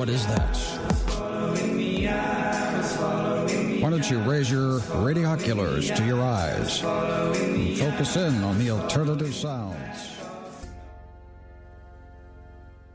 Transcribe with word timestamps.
What 0.00 0.08
is 0.08 0.26
that? 0.28 0.56
Why 3.82 3.90
don't 3.90 4.10
you 4.10 4.18
raise 4.20 4.50
your 4.50 4.80
radioculars 4.80 5.94
to 5.94 6.06
your 6.06 6.22
eyes 6.22 6.82
and 6.82 7.76
focus 7.76 8.16
in 8.16 8.42
on 8.42 8.58
the 8.58 8.70
alternative 8.70 9.34
sounds? 9.34 10.16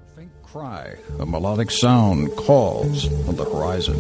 A 0.02 0.16
faint 0.16 0.32
cry, 0.42 0.96
a 1.20 1.28
melodic 1.28 1.70
sound 1.70 2.36
calls 2.38 3.06
on 3.28 3.36
the 3.36 3.46
horizon. 3.46 4.00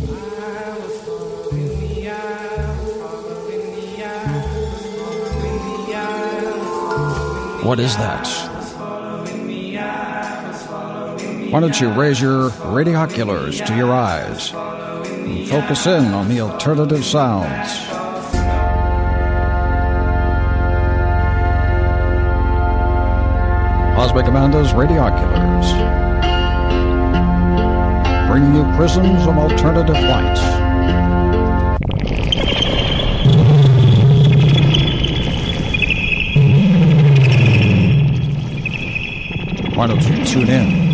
What 7.63 7.79
is 7.79 7.95
that? 7.97 8.54
Why 11.55 11.61
don't 11.61 11.79
you 11.79 11.89
raise 11.89 12.19
your 12.19 12.49
radioculars 12.49 13.65
to 13.65 13.77
your 13.77 13.93
eyes 13.93 14.51
and 14.53 15.47
focus 15.47 15.87
in 15.87 16.03
on 16.13 16.27
the 16.27 16.41
alternative 16.41 17.05
sounds? 17.05 17.71
Cosmic 23.95 24.25
Amanda's 24.25 24.73
radioculars. 24.73 25.71
Bringing 28.27 28.55
you 28.55 28.63
prisms 28.75 29.25
of 29.25 29.37
alternative 29.37 29.95
lights. 29.95 30.41
Why 39.73 39.87
don't 39.87 40.03
you 40.03 40.25
tune 40.25 40.49
in 40.49 40.84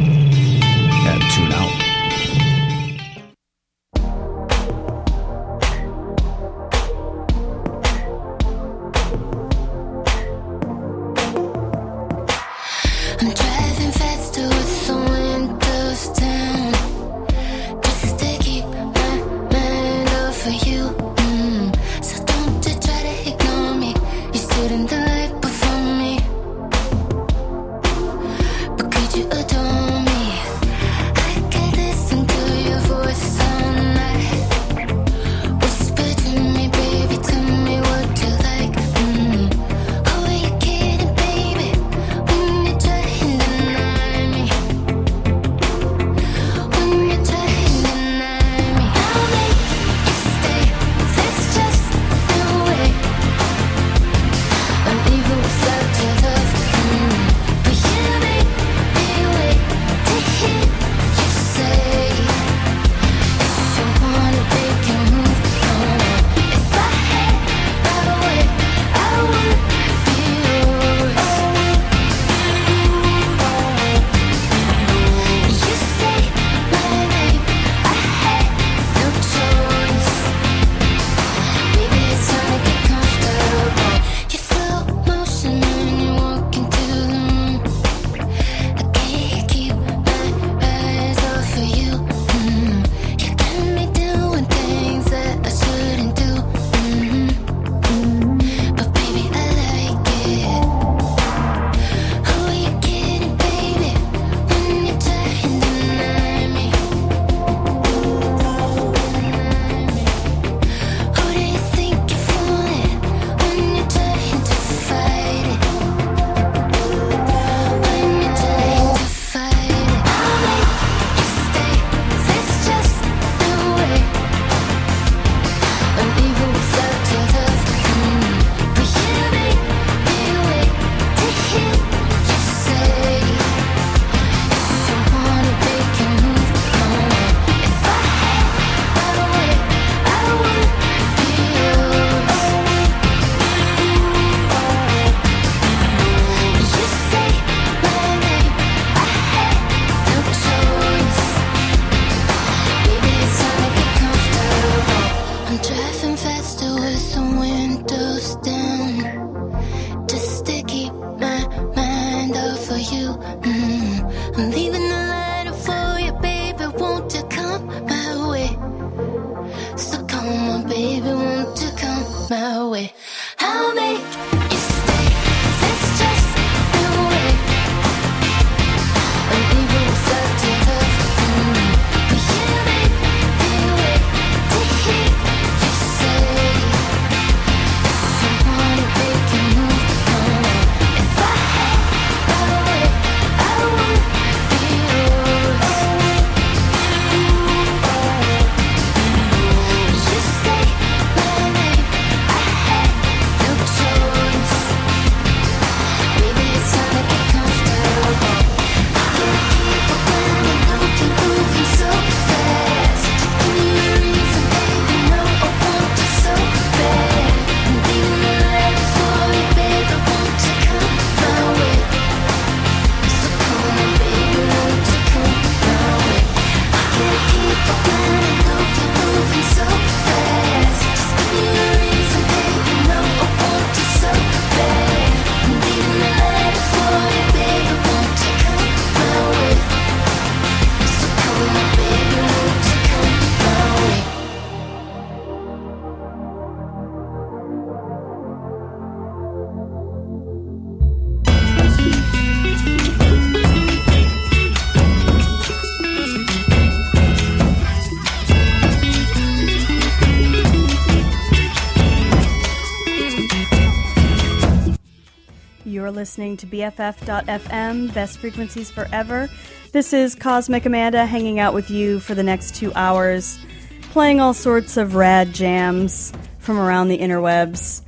listening 266.31 266.50
to 266.50 266.57
BFF.FM, 266.57 267.94
Best 267.94 268.19
Frequencies 268.19 268.72
Forever. 268.72 269.30
This 269.74 269.92
is 269.92 270.16
Cosmic 270.16 270.66
Amanda 270.66 271.06
hanging 271.06 271.39
out 271.39 271.54
with 271.54 271.69
you 271.69 272.00
for 272.00 272.16
the 272.16 272.24
next 272.24 272.56
two 272.56 272.72
hours, 272.74 273.38
playing 273.81 274.22
all 274.22 274.33
sorts 274.33 274.78
of 274.78 274.95
rad 274.95 275.33
jams 275.33 276.13
from 276.39 276.57
around 276.57 276.88
the 276.88 276.98
interwebs. 276.98 277.81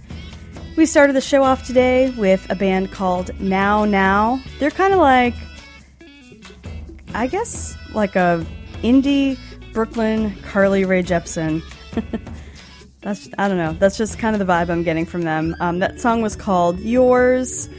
We 0.76 0.86
started 0.86 1.16
the 1.16 1.22
show 1.22 1.44
off 1.44 1.66
today 1.66 2.10
with 2.12 2.46
a 2.50 2.56
band 2.56 2.92
called 2.92 3.40
Now 3.40 3.86
Now. 3.86 4.42
They're 4.60 4.72
kind 4.72 4.94
of 4.94 5.00
like, 5.00 5.36
I 7.14 7.28
guess, 7.28 7.78
like 7.94 8.18
a 8.18 8.46
indie 8.82 9.38
Brooklyn 9.72 10.36
Carly 10.42 10.84
Rae 10.84 11.04
Jepsen. 11.04 11.62
That's 13.02 13.30
I 13.38 13.48
don't 13.48 13.58
know. 13.58 13.74
That's 13.74 13.98
just 13.98 14.20
kind 14.20 14.36
of 14.36 14.46
the 14.46 14.52
vibe 14.52 14.70
I'm 14.70 14.84
getting 14.84 15.06
from 15.06 15.22
them. 15.22 15.56
Um, 15.62 15.80
that 15.80 16.02
song 16.02 16.22
was 16.22 16.36
called 16.36 16.80
Yours. 16.80 17.70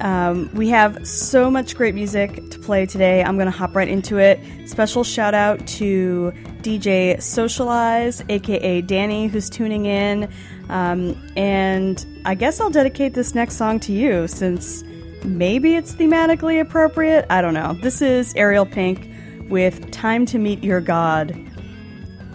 Um, 0.00 0.50
we 0.52 0.68
have 0.68 1.06
so 1.06 1.50
much 1.50 1.74
great 1.74 1.94
music 1.94 2.50
to 2.50 2.58
play 2.58 2.86
today. 2.86 3.22
I'm 3.24 3.36
going 3.36 3.50
to 3.50 3.56
hop 3.56 3.74
right 3.74 3.88
into 3.88 4.18
it. 4.18 4.40
Special 4.68 5.04
shout 5.04 5.34
out 5.34 5.66
to 5.66 6.32
DJ 6.62 7.20
Socialize, 7.22 8.22
aka 8.28 8.82
Danny, 8.82 9.28
who's 9.28 9.48
tuning 9.48 9.86
in. 9.86 10.30
Um, 10.68 11.16
and 11.36 12.04
I 12.24 12.34
guess 12.34 12.60
I'll 12.60 12.70
dedicate 12.70 13.14
this 13.14 13.34
next 13.34 13.56
song 13.56 13.80
to 13.80 13.92
you 13.92 14.28
since 14.28 14.82
maybe 15.24 15.76
it's 15.76 15.94
thematically 15.94 16.60
appropriate. 16.60 17.24
I 17.30 17.40
don't 17.40 17.54
know. 17.54 17.74
This 17.74 18.02
is 18.02 18.34
Ariel 18.34 18.66
Pink 18.66 19.08
with 19.48 19.90
Time 19.92 20.26
to 20.26 20.38
Meet 20.38 20.62
Your 20.62 20.80
God. 20.80 21.38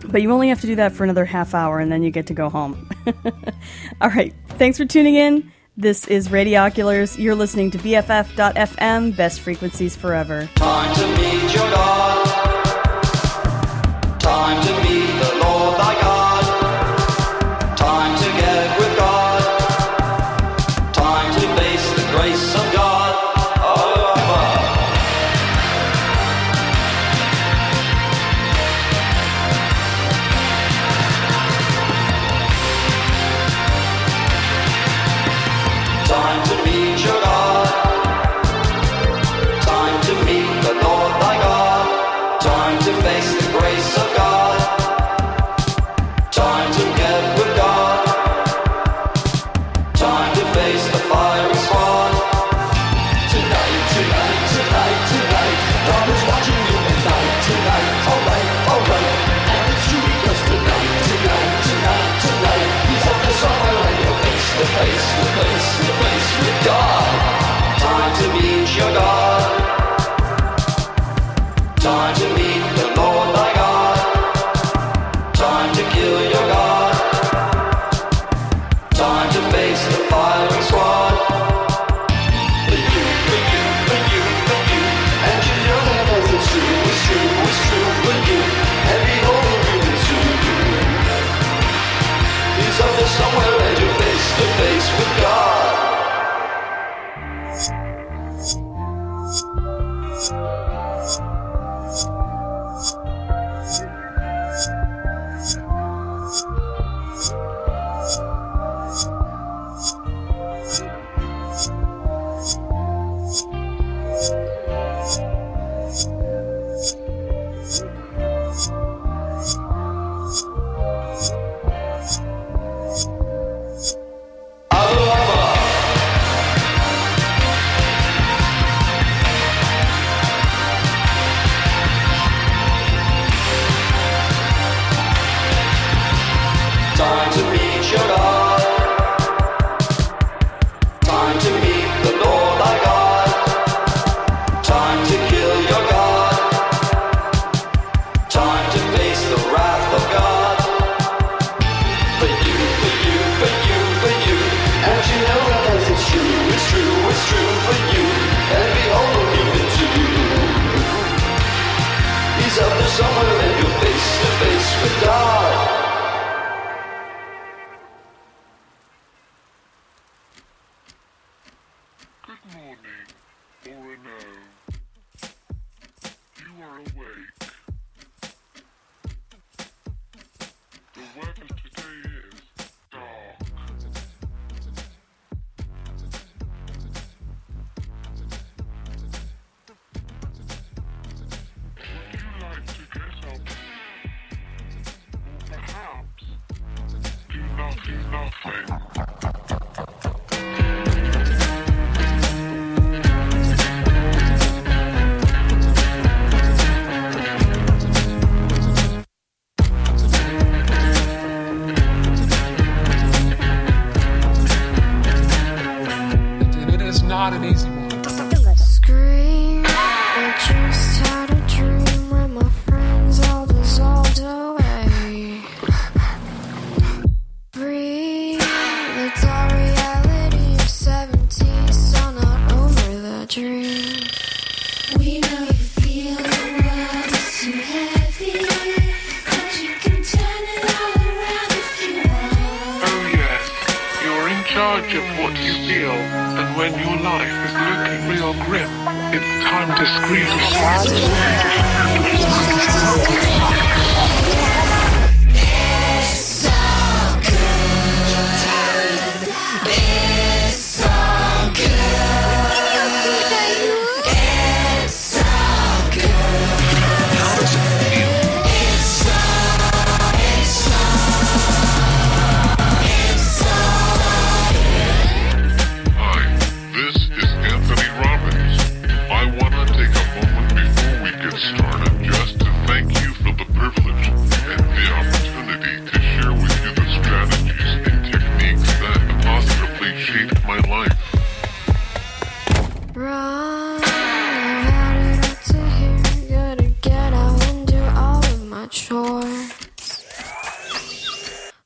But 0.08 0.22
you 0.22 0.31
only 0.31 0.50
have 0.50 0.62
to 0.62 0.68
do 0.68 0.75
that 0.75 0.92
for 0.92 1.04
another 1.04 1.25
half 1.25 1.54
hour 1.54 1.80
and 1.80 1.92
then 1.92 2.04
you 2.04 2.10
get 2.10 2.28
to 2.28 2.34
go 2.34 2.50
home. 2.50 2.90
All 4.02 4.10
right. 4.10 4.34
Thanks 4.50 4.78
for 4.78 4.86
tuning 4.86 5.16
in. 5.16 5.52
This 5.78 6.06
is 6.08 6.28
Radioculars. 6.28 7.18
You're 7.18 7.34
listening 7.34 7.72
to 7.72 7.78
BFF.FM, 7.78 9.16
best 9.16 9.40
frequencies 9.40 9.96
forever. 9.96 10.50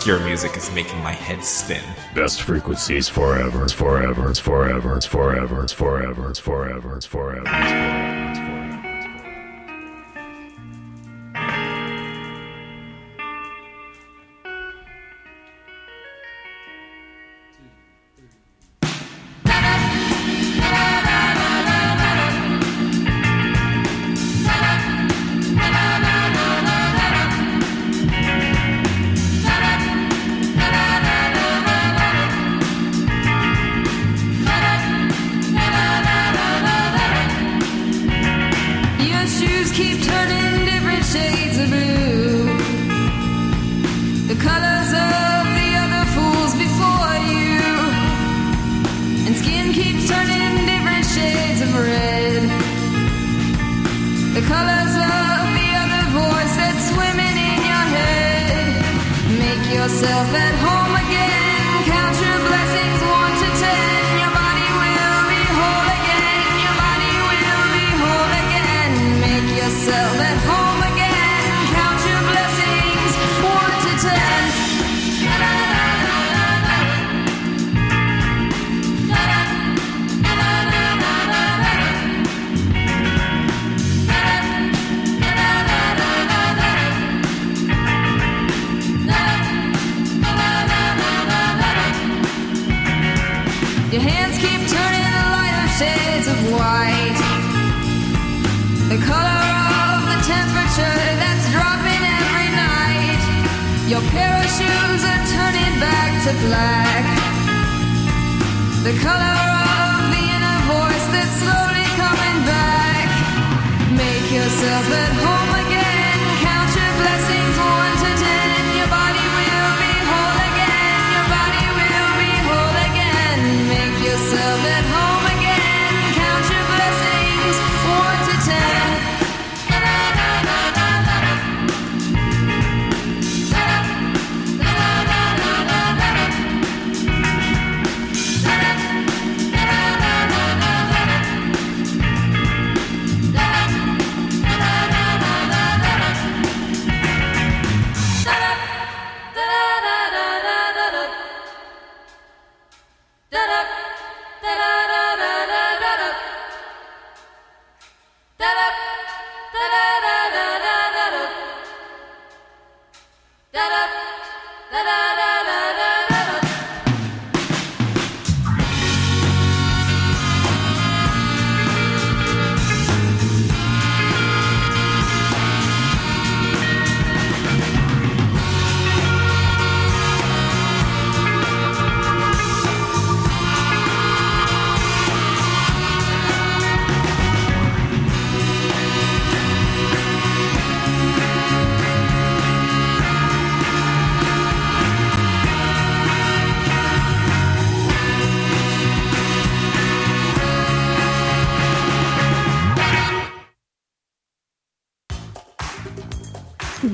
obscure 0.00 0.18
music 0.20 0.56
is 0.56 0.72
making 0.72 0.98
my 1.02 1.12
head 1.12 1.44
spin. 1.44 1.84
Best 2.14 2.40
frequencies 2.40 3.06
forever, 3.06 3.68
forever, 3.68 4.32
forever, 4.34 4.98
forever, 4.98 5.68
forever, 5.68 5.68
forever, 5.68 6.34
forever, 6.34 7.00
forever. 7.02 7.44
forever. 7.44 7.99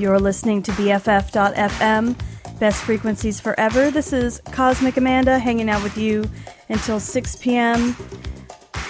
You're 0.07 0.21
listening 0.21 0.63
to 0.63 0.71
BFF.FM, 0.71 2.17
best 2.61 2.81
frequencies 2.81 3.41
forever. 3.41 3.91
This 3.91 4.13
is 4.13 4.41
Cosmic 4.53 4.95
Amanda 4.95 5.37
hanging 5.37 5.69
out 5.69 5.83
with 5.83 5.97
you 5.97 6.23
until 6.69 7.01
6 7.01 7.35
p.m. 7.35 7.93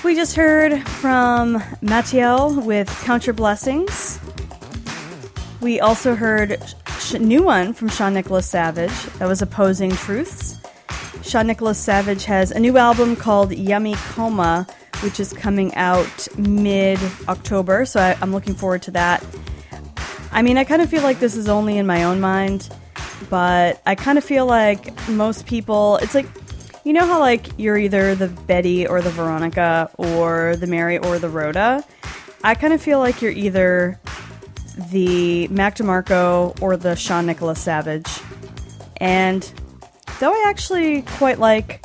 We 0.04 0.14
just 0.14 0.36
heard 0.36 0.88
from 0.88 1.56
Mattiel 1.82 2.64
with 2.64 2.88
Count 3.04 3.26
Your 3.26 3.34
Blessings. 3.34 4.20
We 5.60 5.80
also 5.80 6.14
heard 6.14 6.62
sh- 7.00 7.14
new 7.14 7.42
one 7.42 7.74
from 7.74 7.90
Sean 7.90 8.14
Nicholas 8.14 8.46
Savage. 8.46 8.94
That 9.18 9.28
was 9.28 9.42
Opposing 9.42 9.94
Truths. 9.94 10.60
Sean 11.24 11.48
Nicholas 11.48 11.80
Savage 11.80 12.26
has 12.26 12.52
a 12.52 12.60
new 12.60 12.78
album 12.78 13.16
called 13.16 13.52
Yummy 13.52 13.96
Coma, 14.12 14.68
which 15.02 15.20
is 15.20 15.34
coming 15.34 15.74
out 15.74 16.28
mid 16.38 17.00
October. 17.28 17.86
So 17.86 18.00
I, 18.00 18.16
I'm 18.22 18.32
looking 18.32 18.54
forward 18.54 18.84
to 18.84 18.92
that. 18.92 19.26
I 20.38 20.44
mean, 20.44 20.60
I 20.60 20.66
kind 20.66 20.84
of 20.84 20.90
feel 20.92 21.02
like 21.02 21.20
this 21.20 21.36
is 21.36 21.50
only 21.50 21.80
in 21.80 21.88
my 21.88 22.04
own 22.04 22.20
mind, 22.20 22.70
but 23.28 23.82
I 23.88 23.96
kind 23.96 24.20
of 24.20 24.24
feel 24.24 24.46
like 24.46 24.94
most 25.10 25.48
people, 25.48 25.98
it's 25.98 26.14
like, 26.14 26.28
you 26.84 26.94
know 26.94 27.08
how 27.08 27.20
like 27.20 27.48
you're 27.58 27.80
either 27.80 28.14
the 28.14 28.28
Betty 28.28 28.86
or 28.86 29.02
the 29.02 29.10
Veronica 29.10 29.90
or 29.98 30.56
the 30.58 30.68
Mary 30.68 31.00
or 31.00 31.18
the 31.18 31.28
Rhoda? 31.28 31.84
I 32.44 32.54
kind 32.54 32.72
of 32.72 32.80
feel 32.80 33.00
like 33.00 33.20
you're 33.20 33.32
either 33.32 34.00
the 34.92 35.48
Mac 35.48 35.76
DeMarco 35.76 36.62
or 36.62 36.78
the 36.78 36.96
Sean 36.96 37.26
Nicholas 37.26 37.60
Savage. 37.60 38.22
And 38.98 39.42
though 40.20 40.32
I 40.32 40.46
actually 40.50 41.02
quite 41.02 41.40
like 41.40 41.84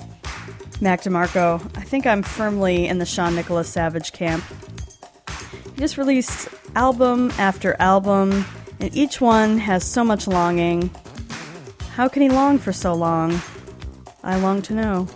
Mac 0.83 1.01
DeMarco, 1.01 1.75
I 1.79 1.85
think 1.85 2.07
I'm 2.07 2.23
firmly 2.23 2.87
in 2.87 2.99
the 2.99 3.07
Sean 3.07 3.35
Nicholas 3.35 3.71
Savage 3.71 4.13
camp. 4.13 4.45
Just 5.83 5.99
released 5.99 6.49
album 6.77 7.33
after 7.39 7.75
album, 7.81 8.45
and 8.79 8.95
each 8.95 9.21
one 9.21 9.59
has 9.59 9.83
so 9.83 10.05
much 10.05 10.29
longing. 10.29 10.95
How 11.97 12.07
can 12.07 12.23
he 12.23 12.29
long 12.29 12.59
for 12.59 12.73
so 12.73 12.95
long? 12.95 13.41
I 14.23 14.37
long 14.37 14.63
to 14.63 14.75
know. 14.75 15.09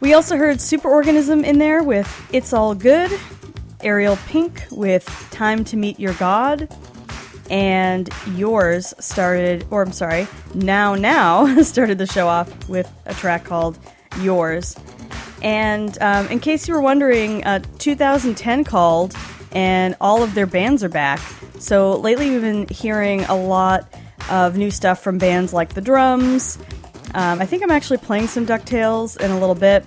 We 0.00 0.14
also 0.14 0.38
heard 0.38 0.56
Superorganism 0.56 1.44
in 1.44 1.58
there 1.58 1.82
with 1.82 2.08
It's 2.32 2.54
All 2.54 2.74
Good, 2.74 3.12
Ariel 3.82 4.16
Pink 4.26 4.64
with 4.70 5.04
Time 5.30 5.64
to 5.64 5.76
Meet 5.76 6.00
Your 6.00 6.14
God, 6.14 6.74
and 7.50 8.08
Yours 8.28 8.94
started, 9.00 9.66
or 9.70 9.82
I'm 9.82 9.92
sorry, 9.92 10.28
Now 10.54 10.94
Now 10.94 11.62
started 11.62 11.98
the 11.98 12.06
show 12.06 12.26
off 12.26 12.70
with 12.70 12.90
a 13.04 13.12
track 13.12 13.44
called 13.44 13.78
Yours. 14.20 14.74
And 15.42 16.00
um, 16.00 16.26
in 16.28 16.40
case 16.40 16.66
you 16.66 16.72
were 16.72 16.80
wondering, 16.80 17.44
uh, 17.44 17.58
2010 17.78 18.64
called 18.64 19.14
and 19.52 19.96
all 20.00 20.22
of 20.22 20.34
their 20.34 20.46
bands 20.46 20.82
are 20.82 20.88
back. 20.88 21.20
So 21.58 21.96
lately 21.96 22.30
we've 22.30 22.40
been 22.40 22.66
hearing 22.68 23.24
a 23.24 23.36
lot 23.36 23.92
of 24.30 24.56
new 24.56 24.70
stuff 24.70 25.02
from 25.02 25.18
bands 25.18 25.52
like 25.52 25.74
The 25.74 25.80
Drums. 25.80 26.58
Um, 27.14 27.40
I 27.40 27.46
think 27.46 27.62
I'm 27.62 27.70
actually 27.70 27.98
playing 27.98 28.28
some 28.28 28.46
Ducktails 28.46 29.20
in 29.20 29.30
a 29.30 29.38
little 29.38 29.54
bit. 29.54 29.84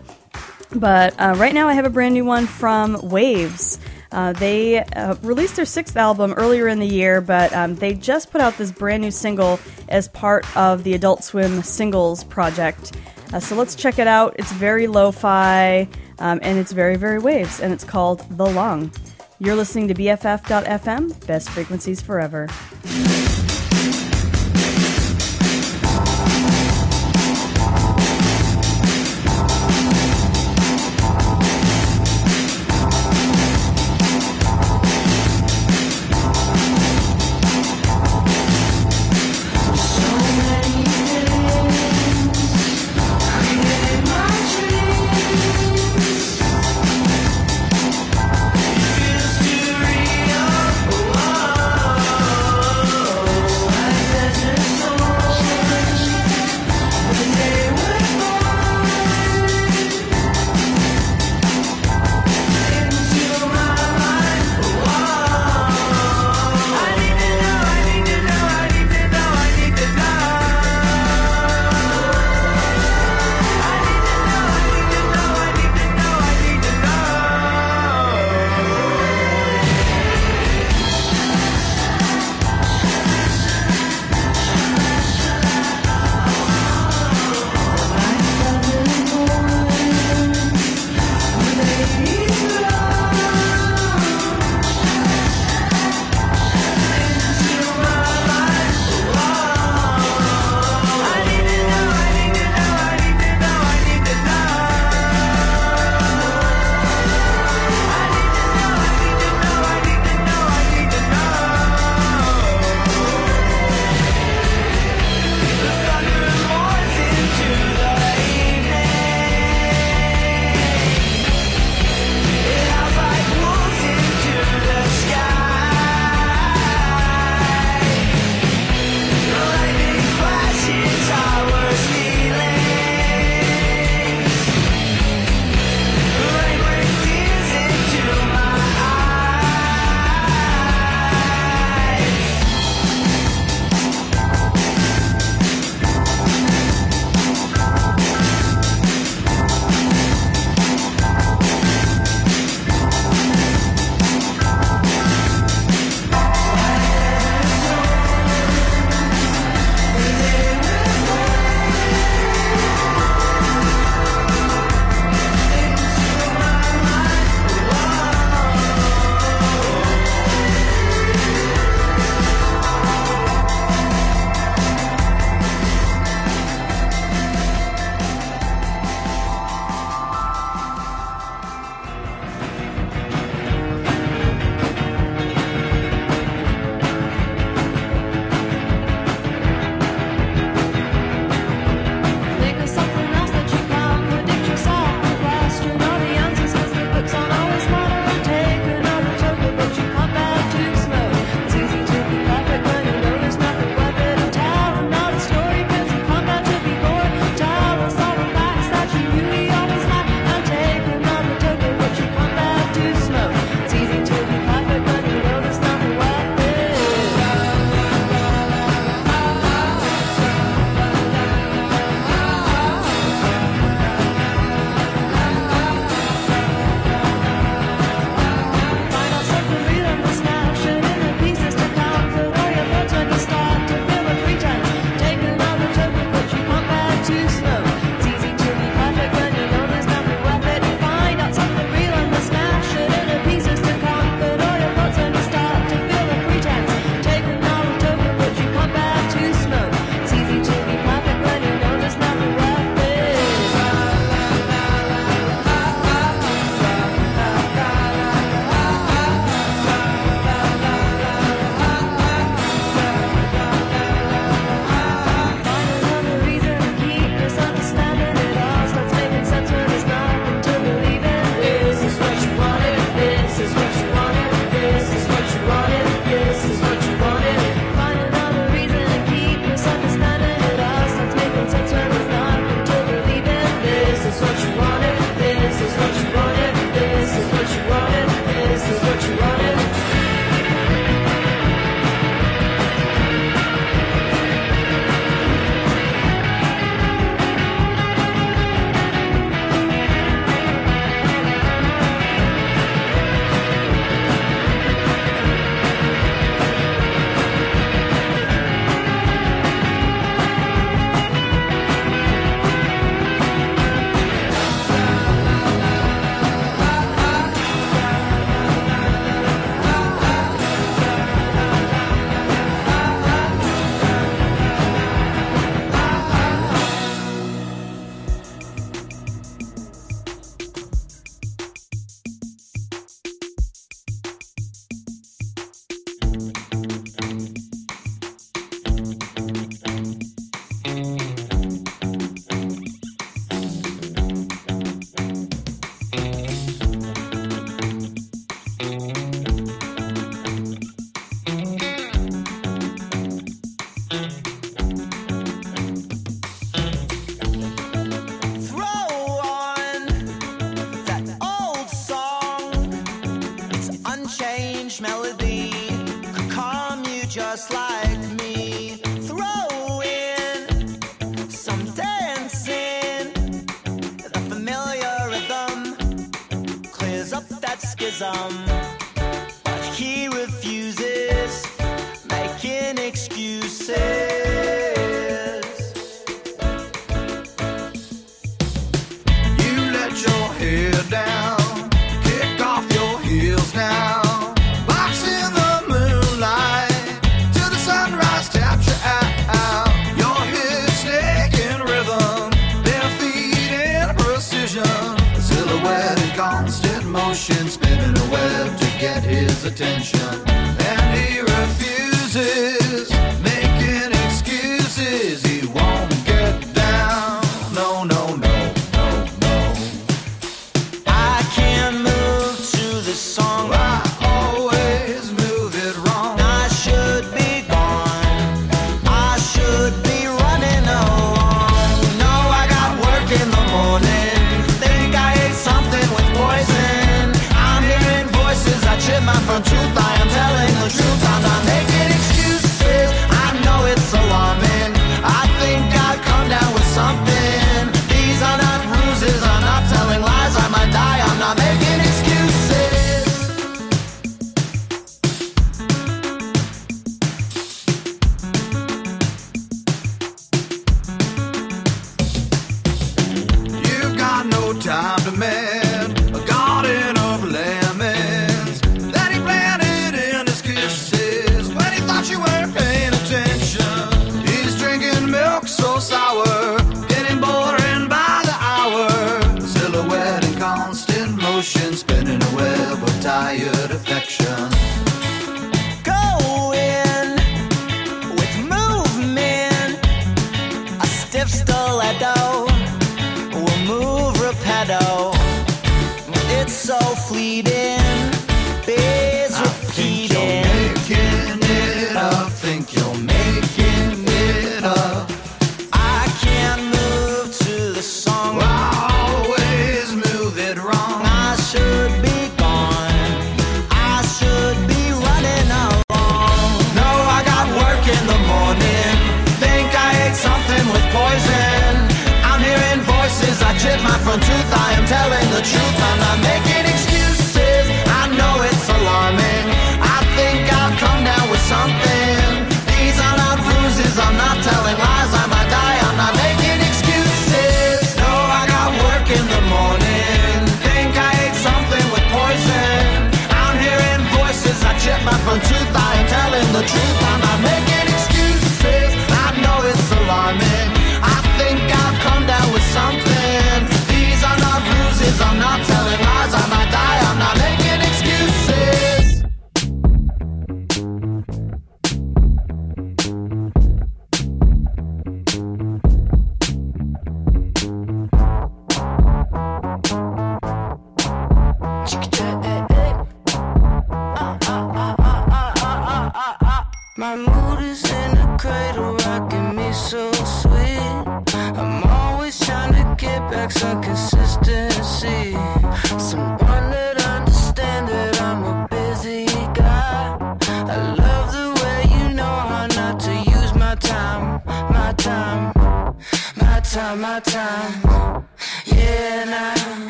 But 0.76 1.20
uh, 1.20 1.36
right 1.38 1.54
now 1.54 1.68
I 1.68 1.74
have 1.74 1.86
a 1.86 1.90
brand 1.90 2.14
new 2.14 2.26
one 2.26 2.48
from 2.48 2.96
Wavves. 2.98 3.80
Uh, 4.12 4.34
they 4.34 4.80
uh, 4.80 5.16
released 5.24 5.56
their 5.56 5.66
sixth 5.66 5.98
album 5.98 6.34
earlier 6.34 6.68
in 6.68 6.80
the 6.80 6.88
year, 6.88 7.20
but 7.22 7.52
um, 7.54 7.76
they 7.76 7.94
just 7.94 8.32
put 8.32 8.40
out 8.40 8.58
this 8.58 8.72
brand 8.72 9.02
new 9.04 9.12
single 9.12 9.60
as 9.90 10.08
part 10.10 10.46
of 10.56 10.84
the 10.84 10.94
Adult 10.94 11.24
Swim 11.24 11.62
singles 11.64 12.24
project. 12.24 12.96
Uh, 13.34 13.40
so 13.40 13.56
let's 13.56 13.76
check 13.76 14.00
it 14.00 14.08
out. 14.08 14.36
It's 14.38 14.52
very 14.54 14.88
lo 14.88 15.12
fi 15.12 15.90
um, 16.20 16.40
and 16.42 16.58
it's 16.58 16.72
very, 16.72 16.96
very 16.96 17.20
Wavves, 17.20 17.60
and 17.60 17.74
it's 17.74 17.84
called 17.84 18.26
The 18.38 18.46
Lung. 18.46 18.92
You're 19.38 19.56
listening 19.56 19.90
to 19.90 19.94
BFF.FM, 19.94 21.28
best 21.28 21.50
frequencies 21.50 22.02
forever. 22.02 22.48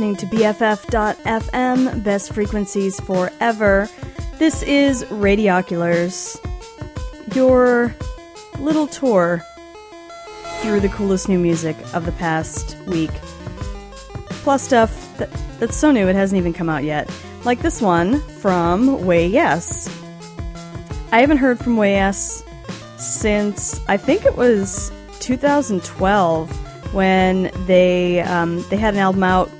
Listening 0.00 0.30
to 0.30 0.34
BFF.FM, 0.34 2.02
best 2.02 2.32
frequencies 2.32 2.98
forever. 3.00 3.86
This 4.38 4.62
is 4.62 5.04
Radioculars, 5.04 6.38
your 7.34 7.94
little 8.58 8.86
tour 8.86 9.44
through 10.62 10.80
the 10.80 10.88
coolest 10.88 11.28
new 11.28 11.38
music 11.38 11.76
of 11.92 12.06
the 12.06 12.12
past 12.12 12.78
week. 12.86 13.10
Plus 14.40 14.62
stuff 14.62 15.18
that, 15.18 15.30
that's 15.58 15.76
so 15.76 15.90
new 15.90 16.08
it 16.08 16.16
hasn't 16.16 16.38
even 16.38 16.54
come 16.54 16.70
out 16.70 16.82
yet. 16.82 17.10
Like 17.44 17.60
this 17.60 17.82
one 17.82 18.20
from 18.38 19.04
Way 19.04 19.26
Yes. 19.26 19.86
I 21.12 21.20
haven't 21.20 21.36
heard 21.36 21.58
from 21.58 21.76
Way 21.76 21.96
Yes 21.96 22.42
since 22.96 23.86
I 23.86 23.98
think 23.98 24.24
it 24.24 24.34
was 24.34 24.90
2012 25.18 26.94
when 26.94 27.50
they 27.66 28.20
um, 28.22 28.64
they 28.70 28.78
had 28.78 28.94
an 28.94 29.00
album 29.00 29.24
out. 29.24 29.50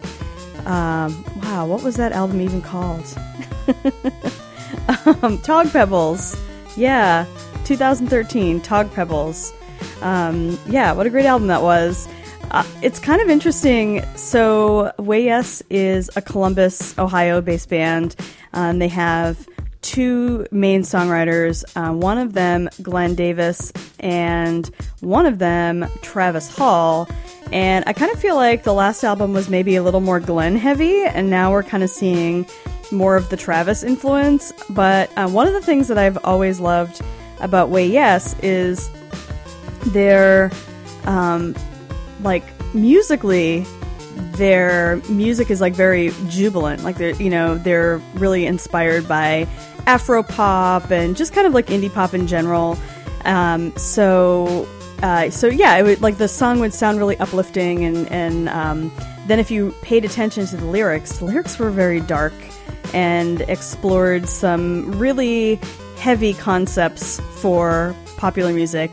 Um, 0.70 1.24
wow, 1.42 1.66
what 1.66 1.82
was 1.82 1.96
that 1.96 2.12
album 2.12 2.40
even 2.40 2.62
called? 2.62 3.04
um, 5.20 5.38
Tog 5.38 5.72
Pebbles. 5.72 6.36
Yeah, 6.76 7.26
2013, 7.64 8.60
Tog 8.60 8.94
Pebbles. 8.94 9.52
Um, 10.00 10.56
yeah, 10.68 10.92
what 10.92 11.06
a 11.06 11.10
great 11.10 11.26
album 11.26 11.48
that 11.48 11.62
was. 11.62 12.06
Uh, 12.52 12.64
it's 12.82 13.00
kind 13.00 13.20
of 13.20 13.28
interesting. 13.28 14.04
So, 14.14 14.92
Way 14.96 15.24
Yes 15.24 15.60
is 15.70 16.08
a 16.14 16.22
Columbus, 16.22 16.96
Ohio 17.00 17.40
based 17.40 17.68
band. 17.68 18.14
Um, 18.52 18.78
they 18.78 18.88
have 18.88 19.48
two 19.82 20.46
main 20.50 20.82
songwriters, 20.82 21.64
uh, 21.76 21.92
one 21.92 22.18
of 22.18 22.32
them, 22.32 22.68
Glenn 22.82 23.14
Davis, 23.14 23.72
and 23.98 24.70
one 25.00 25.26
of 25.26 25.38
them, 25.38 25.86
Travis 26.02 26.54
Hall. 26.54 27.08
And 27.52 27.84
I 27.86 27.92
kind 27.92 28.12
of 28.12 28.20
feel 28.20 28.36
like 28.36 28.62
the 28.62 28.74
last 28.74 29.02
album 29.02 29.32
was 29.32 29.48
maybe 29.48 29.76
a 29.76 29.82
little 29.82 30.00
more 30.00 30.20
Glenn 30.20 30.56
heavy, 30.56 31.02
and 31.04 31.30
now 31.30 31.50
we're 31.50 31.62
kind 31.62 31.82
of 31.82 31.90
seeing 31.90 32.46
more 32.92 33.16
of 33.16 33.28
the 33.28 33.36
Travis 33.36 33.82
influence. 33.82 34.52
But 34.70 35.10
uh, 35.16 35.28
one 35.28 35.46
of 35.46 35.54
the 35.54 35.62
things 35.62 35.88
that 35.88 35.98
I've 35.98 36.18
always 36.24 36.60
loved 36.60 37.00
about 37.40 37.70
Way 37.70 37.86
Yes 37.86 38.38
is 38.42 38.90
their, 39.86 40.50
um, 41.04 41.56
like, 42.22 42.44
musically, 42.74 43.64
their 44.32 45.00
music 45.08 45.50
is 45.50 45.60
like 45.60 45.74
very 45.74 46.12
jubilant. 46.28 46.84
Like 46.84 46.96
they're, 46.96 47.14
you 47.14 47.30
know, 47.30 47.56
they're 47.56 47.98
really 48.14 48.46
inspired 48.46 49.08
by 49.08 49.48
Afro 49.86 50.22
pop 50.22 50.90
and 50.90 51.16
just 51.16 51.32
kind 51.32 51.46
of 51.46 51.54
like 51.54 51.66
indie 51.66 51.92
pop 51.92 52.14
in 52.14 52.26
general. 52.26 52.78
Um, 53.24 53.76
so, 53.76 54.66
uh, 55.02 55.30
so 55.30 55.46
yeah, 55.46 55.76
it 55.76 55.82
would 55.82 56.00
like 56.00 56.18
the 56.18 56.28
song 56.28 56.60
would 56.60 56.74
sound 56.74 56.98
really 56.98 57.16
uplifting, 57.18 57.84
and 57.84 58.08
and 58.10 58.48
um, 58.48 58.92
then 59.26 59.38
if 59.38 59.50
you 59.50 59.74
paid 59.82 60.04
attention 60.04 60.46
to 60.46 60.56
the 60.56 60.66
lyrics, 60.66 61.18
the 61.18 61.26
lyrics 61.26 61.58
were 61.58 61.70
very 61.70 62.00
dark 62.00 62.32
and 62.92 63.42
explored 63.42 64.28
some 64.28 64.90
really 64.98 65.56
heavy 65.96 66.34
concepts 66.34 67.20
for 67.40 67.94
popular 68.16 68.52
music, 68.52 68.90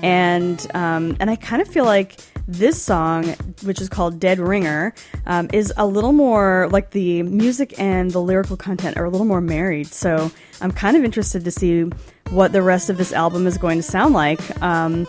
and 0.00 0.66
um, 0.74 1.16
and 1.20 1.30
I 1.30 1.36
kind 1.36 1.62
of 1.62 1.68
feel 1.68 1.84
like 1.84 2.16
this 2.52 2.82
song, 2.82 3.26
which 3.62 3.80
is 3.80 3.88
called 3.88 4.18
Dead 4.18 4.38
Ringer, 4.38 4.92
um, 5.26 5.48
is 5.52 5.72
a 5.76 5.86
little 5.86 6.12
more 6.12 6.68
like 6.70 6.90
the 6.90 7.22
music 7.22 7.78
and 7.78 8.10
the 8.10 8.20
lyrical 8.20 8.56
content 8.56 8.96
are 8.96 9.04
a 9.04 9.10
little 9.10 9.26
more 9.26 9.40
married. 9.40 9.86
So 9.86 10.30
I'm 10.60 10.72
kind 10.72 10.96
of 10.96 11.04
interested 11.04 11.44
to 11.44 11.50
see 11.50 11.84
what 12.30 12.52
the 12.52 12.62
rest 12.62 12.90
of 12.90 12.96
this 12.96 13.12
album 13.12 13.46
is 13.46 13.56
going 13.58 13.78
to 13.78 13.82
sound 13.82 14.14
like. 14.14 14.40
Um, 14.62 15.06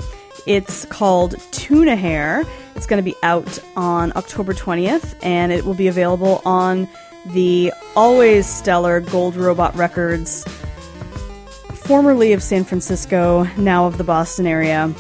it's 0.48 0.86
called 0.86 1.36
Tuna 1.52 1.96
Hair. 1.96 2.44
It's 2.76 2.88
going 2.88 3.04
to 3.04 3.10
be 3.10 3.16
out 3.24 3.60
on 3.76 4.12
October 4.16 4.54
20th, 4.54 5.16
and 5.24 5.52
it 5.52 5.66
will 5.66 5.74
be 5.74 5.88
available 5.88 6.42
on 6.46 6.88
the 7.28 7.72
always 7.96 8.48
stellar 8.48 9.00
Gold 9.02 9.36
Robot 9.36 9.76
Records, 9.76 10.44
formerly 11.74 12.34
of 12.34 12.42
San 12.42 12.64
Francisco, 12.64 13.44
now 13.58 13.86
of 13.86 13.98
the 13.98 14.04
Boston 14.04 14.48
area. 14.48 14.94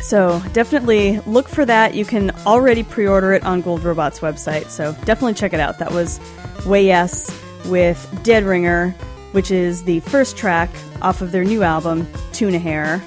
So 0.00 0.42
definitely 0.52 1.20
look 1.20 1.48
for 1.48 1.64
that. 1.64 1.94
You 1.94 2.04
can 2.04 2.30
already 2.46 2.82
pre-order 2.82 3.32
it 3.32 3.44
on 3.44 3.60
Gold 3.60 3.84
Robot's 3.84 4.20
website. 4.20 4.68
So 4.68 4.92
definitely 5.04 5.34
check 5.34 5.52
it 5.52 5.60
out. 5.60 5.78
That 5.78 5.92
was 5.92 6.20
Way 6.66 6.86
Yes 6.86 7.30
with 7.66 8.20
Dead 8.22 8.44
Ringer, 8.44 8.90
which 9.32 9.50
is 9.50 9.84
the 9.84 10.00
first 10.00 10.36
track 10.36 10.70
off 11.02 11.20
of 11.20 11.32
their 11.32 11.44
new 11.44 11.62
album, 11.62 12.06
Tuna 12.32 12.58
Hair. 12.58 13.02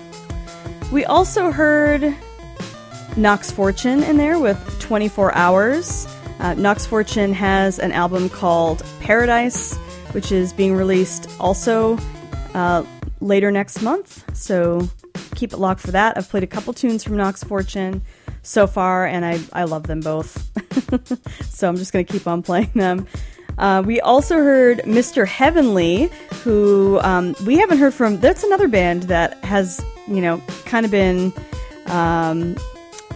We 0.91 1.05
also 1.05 1.51
heard 1.51 2.15
Knox 3.17 3.51
Fortune 3.51 4.03
in 4.03 4.17
there 4.17 4.39
with 4.39 4.79
24 4.79 5.33
Hours. 5.35 6.07
Uh, 6.39 6.53
Knox 6.55 6.85
Fortune 6.85 7.33
has 7.33 7.79
an 7.79 7.91
album 7.91 8.29
called 8.29 8.83
Paradise, 8.99 9.75
which 10.11 10.31
is 10.31 10.53
being 10.53 10.75
released 10.75 11.29
also 11.39 11.97
uh, 12.53 12.83
later 13.21 13.51
next 13.51 13.81
month. 13.81 14.23
So 14.35 14.89
keep 15.35 15.53
it 15.53 15.57
locked 15.57 15.81
for 15.81 15.91
that. 15.91 16.17
I've 16.17 16.29
played 16.29 16.43
a 16.43 16.47
couple 16.47 16.73
tunes 16.73 17.03
from 17.03 17.17
Knox 17.17 17.43
Fortune 17.43 18.01
so 18.43 18.67
far, 18.67 19.05
and 19.05 19.25
I, 19.25 19.39
I 19.53 19.63
love 19.63 19.83
them 19.83 19.99
both. 19.99 20.49
so 21.49 21.67
I'm 21.67 21.77
just 21.77 21.93
going 21.93 22.05
to 22.05 22.11
keep 22.11 22.27
on 22.27 22.41
playing 22.41 22.71
them. 22.75 23.07
Uh, 23.57 23.83
we 23.85 24.01
also 24.01 24.37
heard 24.37 24.79
Mr. 24.79 25.27
Heavenly, 25.27 26.09
who 26.43 26.99
um, 27.01 27.35
we 27.45 27.57
haven't 27.57 27.77
heard 27.77 27.93
from. 27.93 28.19
That's 28.19 28.43
another 28.43 28.67
band 28.67 29.03
that 29.03 29.43
has, 29.43 29.83
you 30.07 30.21
know, 30.21 30.41
kind 30.65 30.85
of 30.85 30.91
been. 30.91 31.33
Um, 31.87 32.55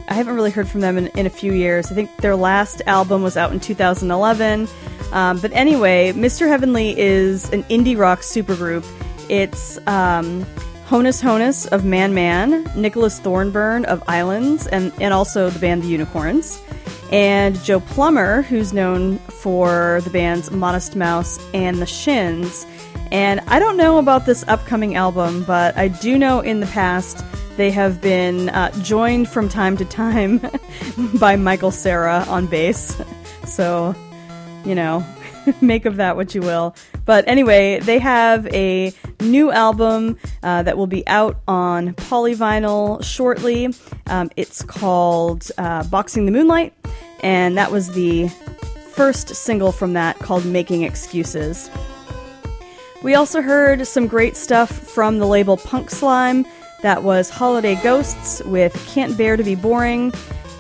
I 0.07 0.13
haven't 0.13 0.35
really 0.35 0.51
heard 0.51 0.67
from 0.67 0.81
them 0.81 0.97
in, 0.97 1.07
in 1.07 1.25
a 1.25 1.31
few 1.31 1.51
years. 1.51 1.91
I 1.91 1.95
think 1.95 2.15
their 2.17 2.35
last 2.35 2.81
album 2.85 3.23
was 3.23 3.37
out 3.37 3.51
in 3.51 3.59
2011. 3.59 4.67
Um, 5.11 5.39
but 5.39 5.51
anyway, 5.53 6.11
Mr. 6.13 6.47
Heavenly 6.47 6.97
is 6.99 7.51
an 7.51 7.63
indie 7.63 7.97
rock 7.97 8.19
supergroup. 8.19 8.85
It's 9.29 9.79
um, 9.87 10.45
Honus 10.87 11.23
Honus 11.23 11.67
of 11.71 11.83
Man 11.83 12.13
Man, 12.13 12.63
Nicholas 12.75 13.19
Thorburn 13.19 13.85
of 13.85 14.03
Islands, 14.07 14.67
and, 14.67 14.93
and 15.01 15.15
also 15.15 15.49
the 15.49 15.57
band 15.57 15.81
The 15.81 15.87
Unicorns, 15.87 16.61
and 17.11 17.59
Joe 17.63 17.79
Plummer, 17.79 18.43
who's 18.43 18.71
known 18.71 19.17
for 19.17 20.01
the 20.03 20.11
bands 20.11 20.51
Modest 20.51 20.95
Mouse 20.95 21.39
and 21.55 21.81
The 21.81 21.87
Shins. 21.87 22.67
And 23.11 23.39
I 23.47 23.57
don't 23.57 23.77
know 23.77 23.97
about 23.97 24.27
this 24.27 24.43
upcoming 24.47 24.95
album, 24.95 25.43
but 25.45 25.75
I 25.75 25.87
do 25.87 26.19
know 26.19 26.39
in 26.41 26.59
the 26.59 26.67
past 26.67 27.25
they 27.57 27.71
have 27.71 27.99
been 27.99 28.49
uh, 28.49 28.71
joined 28.83 29.27
from 29.27 29.49
time 29.49 29.77
to 29.77 29.85
time 29.85 30.39
by 31.19 31.35
Michael 31.35 31.71
Cera 31.71 32.25
on 32.27 32.45
bass. 32.47 33.01
So, 33.45 33.93
you 34.65 34.73
know, 34.73 35.05
make 35.61 35.85
of 35.85 35.97
that 35.97 36.15
what 36.15 36.35
you 36.35 36.41
will. 36.41 36.75
But 37.05 37.27
anyway, 37.27 37.79
they 37.79 37.99
have 37.99 38.47
a 38.47 38.93
new 39.21 39.51
album 39.51 40.17
uh, 40.43 40.63
that 40.63 40.77
will 40.77 40.87
be 40.87 41.07
out 41.07 41.39
on 41.47 41.93
polyvinyl 41.93 43.03
shortly. 43.03 43.73
Um, 44.07 44.29
it's 44.35 44.61
called 44.63 45.51
uh, 45.57 45.83
Boxing 45.85 46.25
the 46.25 46.31
Moonlight, 46.31 46.73
and 47.21 47.57
that 47.57 47.71
was 47.71 47.91
the 47.93 48.27
first 48.91 49.35
single 49.35 49.71
from 49.71 49.93
that 49.93 50.17
called 50.19 50.45
Making 50.45 50.83
Excuses. 50.83 51.69
We 53.03 53.13
also 53.13 53.41
heard 53.41 53.85
some 53.85 54.07
great 54.07 54.35
stuff 54.35 54.71
from 54.71 55.19
the 55.19 55.27
label 55.27 55.57
PNKSLM. 55.57 56.47
That 56.81 57.03
was 57.03 57.29
Holiday 57.29 57.75
Ghosts 57.83 58.41
with 58.45 58.73
Can't 58.87 59.17
Bear 59.17 59.37
to 59.37 59.43
Be 59.43 59.55
Boring. 59.55 60.11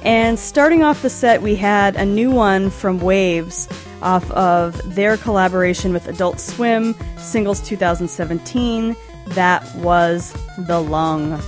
And 0.05 0.37
starting 0.37 0.83
off 0.83 1.01
the 1.01 1.09
set, 1.09 1.41
we 1.41 1.55
had 1.55 1.95
a 1.95 2.05
new 2.05 2.29
one 2.29 2.69
from 2.69 2.99
Wavves 2.99 3.67
off 4.03 4.29
of 4.31 4.93
their 4.93 5.17
collaboration 5.17 5.93
with 5.93 6.07
Adult 6.07 6.39
Swim, 6.39 6.95
Singles 7.17 7.59
2017. 7.61 8.95
That 9.29 9.75
was 9.77 10.31
The 10.59 10.79
Lung. 10.79 11.41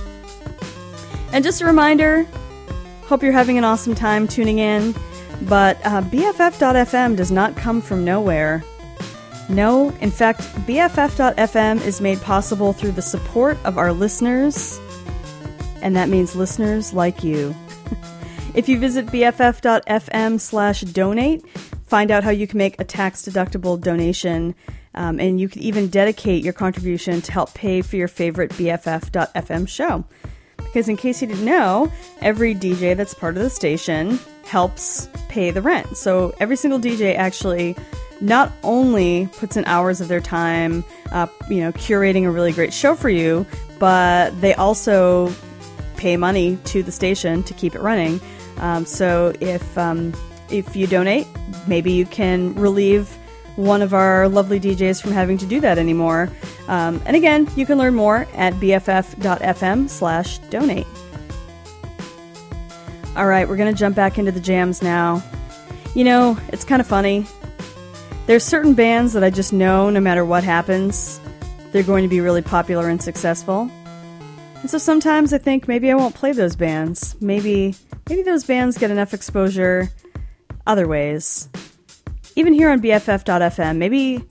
And 1.32 1.44
just 1.44 1.60
a 1.60 1.66
reminder 1.66 2.26
hope 3.08 3.22
you're 3.22 3.32
having 3.32 3.56
an 3.56 3.64
awesome 3.64 3.94
time 3.94 4.28
tuning 4.28 4.58
in, 4.58 4.94
but 5.42 5.78
uh, 5.82 6.02
BFF.FM 6.02 7.16
does 7.16 7.30
not 7.30 7.56
come 7.56 7.80
from 7.80 8.04
nowhere. 8.04 8.62
No, 9.48 9.90
in 10.02 10.10
fact, 10.10 10.42
BFF.FM 10.66 11.80
is 11.86 12.02
made 12.02 12.20
possible 12.20 12.74
through 12.74 12.92
the 12.92 13.00
support 13.00 13.56
of 13.64 13.78
our 13.78 13.94
listeners, 13.94 14.78
and 15.80 15.96
that 15.96 16.10
means 16.10 16.36
listeners 16.36 16.92
like 16.92 17.24
you. 17.24 17.54
If 18.54 18.68
you 18.68 18.78
visit 18.78 19.06
BFF.FM 19.06 20.40
slash 20.40 20.80
donate, 20.82 21.46
find 21.86 22.10
out 22.10 22.24
how 22.24 22.30
you 22.30 22.46
can 22.46 22.58
make 22.58 22.80
a 22.80 22.84
tax 22.84 23.22
deductible 23.22 23.80
donation, 23.80 24.54
um, 24.94 25.20
and 25.20 25.40
you 25.40 25.48
can 25.48 25.62
even 25.62 25.88
dedicate 25.88 26.42
your 26.42 26.52
contribution 26.52 27.20
to 27.22 27.32
help 27.32 27.54
pay 27.54 27.82
for 27.82 27.96
your 27.96 28.08
favorite 28.08 28.50
BFF.FM 28.52 29.68
show. 29.68 30.04
Because, 30.56 30.88
in 30.88 30.96
case 30.96 31.22
you 31.22 31.28
didn't 31.28 31.44
know, 31.44 31.90
every 32.20 32.54
DJ 32.54 32.96
that's 32.96 33.14
part 33.14 33.36
of 33.36 33.42
the 33.42 33.50
station 33.50 34.18
helps 34.44 35.08
pay 35.28 35.50
the 35.50 35.62
rent. 35.62 35.96
So, 35.96 36.34
every 36.40 36.56
single 36.56 36.78
DJ 36.78 37.16
actually 37.16 37.76
not 38.20 38.52
only 38.62 39.28
puts 39.38 39.56
in 39.56 39.64
hours 39.66 40.00
of 40.00 40.08
their 40.08 40.20
time, 40.20 40.84
uh, 41.12 41.26
you 41.48 41.60
know, 41.60 41.72
curating 41.72 42.24
a 42.24 42.30
really 42.30 42.52
great 42.52 42.72
show 42.72 42.94
for 42.94 43.08
you, 43.08 43.46
but 43.78 44.38
they 44.40 44.54
also 44.54 45.32
pay 45.96 46.16
money 46.16 46.58
to 46.64 46.82
the 46.82 46.92
station 46.92 47.42
to 47.44 47.54
keep 47.54 47.74
it 47.74 47.80
running. 47.80 48.20
Um, 48.58 48.84
so 48.86 49.32
if 49.40 49.78
um, 49.78 50.12
if 50.50 50.76
you 50.76 50.86
donate, 50.86 51.26
maybe 51.66 51.92
you 51.92 52.06
can 52.06 52.54
relieve 52.54 53.08
one 53.56 53.82
of 53.82 53.92
our 53.92 54.28
lovely 54.28 54.60
DJs 54.60 55.02
from 55.02 55.10
having 55.10 55.36
to 55.38 55.46
do 55.46 55.60
that 55.60 55.78
anymore. 55.78 56.30
Um, 56.68 57.02
and 57.06 57.16
again, 57.16 57.48
you 57.56 57.66
can 57.66 57.76
learn 57.76 57.94
more 57.94 58.28
at 58.34 58.54
bff.fm 58.54 59.88
slash 59.88 60.38
donate. 60.50 60.86
All 63.16 63.26
right, 63.26 63.48
we're 63.48 63.56
to 63.56 63.72
jump 63.72 63.96
back 63.96 64.16
into 64.16 64.30
the 64.30 64.40
jams 64.40 64.80
now. 64.80 65.22
You 65.96 66.04
know, 66.04 66.38
it's 66.48 66.62
kind 66.62 66.80
of 66.80 66.86
funny. 66.86 67.26
There's 68.26 68.44
certain 68.44 68.74
bands 68.74 69.12
that 69.14 69.24
I 69.24 69.30
just 69.30 69.52
know 69.52 69.90
no 69.90 69.98
matter 69.98 70.24
what 70.24 70.44
happens, 70.44 71.20
they're 71.72 71.82
going 71.82 72.04
to 72.04 72.08
be 72.08 72.20
really 72.20 72.42
popular 72.42 72.88
and 72.88 73.02
successful. 73.02 73.68
And 74.60 74.70
so 74.70 74.78
sometimes 74.78 75.32
I 75.32 75.38
think 75.38 75.66
maybe 75.66 75.90
I 75.90 75.94
won't 75.94 76.14
play 76.14 76.30
those 76.30 76.54
bands. 76.54 77.16
Maybe 77.20 77.74
maybe 78.08 78.22
those 78.22 78.44
bands 78.44 78.78
get 78.78 78.90
enough 78.90 79.14
exposure 79.14 79.90
other 80.66 80.86
ways. 80.86 81.48
Even 82.36 82.52
here 82.52 82.70
on 82.70 82.80
BFF.fm, 82.80 83.76
maybe 83.76 84.24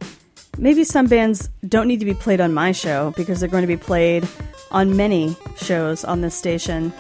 maybe 0.58 0.84
some 0.84 1.08
bands 1.08 1.50
don't 1.68 1.88
need 1.88 2.00
to 2.00 2.06
be 2.06 2.14
played 2.14 2.42
on 2.42 2.54
my 2.54 2.72
show 2.72 3.14
because 3.16 3.40
they're 3.40 3.50
going 3.50 3.64
to 3.64 3.68
be 3.68 3.78
played 3.78 4.28
on 4.72 4.96
many 4.96 5.36
shows 5.58 6.04
on 6.04 6.22
this 6.22 6.36
station. 6.36 6.92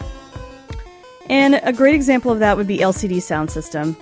And 1.29 1.59
a 1.63 1.73
great 1.73 1.95
example 1.95 2.31
of 2.31 2.39
that 2.39 2.55
would 2.55 2.67
be 2.67 2.77
LCD 2.77 3.17
Soundsystem. 3.17 3.95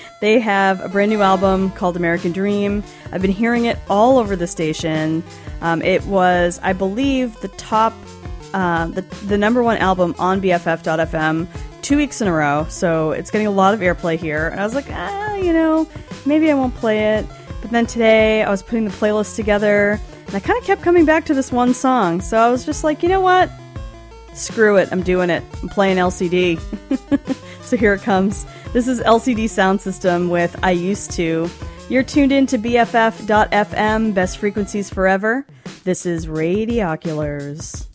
they 0.20 0.38
have 0.40 0.80
a 0.80 0.88
brand 0.88 1.10
new 1.10 1.22
album 1.22 1.70
called 1.70 1.96
American 1.96 2.32
Dream. 2.32 2.82
I've 3.12 3.22
been 3.22 3.30
hearing 3.30 3.64
it 3.64 3.78
all 3.88 4.18
over 4.18 4.36
the 4.36 4.46
station. 4.46 5.22
Um, 5.62 5.80
it 5.80 6.04
was, 6.04 6.60
I 6.62 6.74
believe, 6.74 7.40
the 7.40 7.48
top, 7.48 7.94
uh, 8.52 8.88
the, 8.88 9.02
the 9.26 9.38
number 9.38 9.62
one 9.62 9.78
album 9.78 10.14
on 10.18 10.42
BFF.fm 10.42 11.48
two 11.84 11.98
weeks 11.98 12.22
in 12.22 12.26
a 12.26 12.32
row. 12.32 12.66
So 12.70 13.12
it's 13.12 13.30
getting 13.30 13.46
a 13.46 13.50
lot 13.50 13.74
of 13.74 13.80
airplay 13.80 14.16
here. 14.16 14.48
And 14.48 14.58
I 14.58 14.64
was 14.64 14.74
like, 14.74 14.86
ah, 14.90 15.34
you 15.34 15.52
know, 15.52 15.86
maybe 16.24 16.50
I 16.50 16.54
won't 16.54 16.74
play 16.74 17.16
it. 17.16 17.26
But 17.60 17.70
then 17.70 17.86
today 17.86 18.42
I 18.42 18.50
was 18.50 18.62
putting 18.62 18.86
the 18.86 18.90
playlist 18.90 19.36
together 19.36 20.00
and 20.26 20.34
I 20.34 20.40
kind 20.40 20.58
of 20.58 20.64
kept 20.64 20.82
coming 20.82 21.04
back 21.04 21.26
to 21.26 21.34
this 21.34 21.52
one 21.52 21.74
song. 21.74 22.22
So 22.22 22.38
I 22.38 22.50
was 22.50 22.64
just 22.64 22.84
like, 22.84 23.02
you 23.02 23.08
know 23.10 23.20
what? 23.20 23.50
Screw 24.32 24.76
it, 24.78 24.88
I'm 24.90 25.02
doing 25.02 25.30
it. 25.30 25.44
I'm 25.62 25.68
playing 25.68 25.98
LCD. 25.98 26.58
so 27.62 27.76
here 27.76 27.92
it 27.94 28.02
comes. 28.02 28.46
This 28.72 28.88
is 28.88 29.00
LCD 29.00 29.44
Soundsystem 29.44 30.30
with 30.30 30.58
I 30.62 30.72
Used 30.72 31.12
to. 31.12 31.48
You're 31.90 32.02
tuned 32.02 32.32
in 32.32 32.46
to 32.46 32.58
BFF.FM, 32.58 34.14
best 34.14 34.38
frequencies 34.38 34.88
forever. 34.88 35.46
This 35.84 36.06
is 36.06 36.26
Radioculars. 36.26 37.86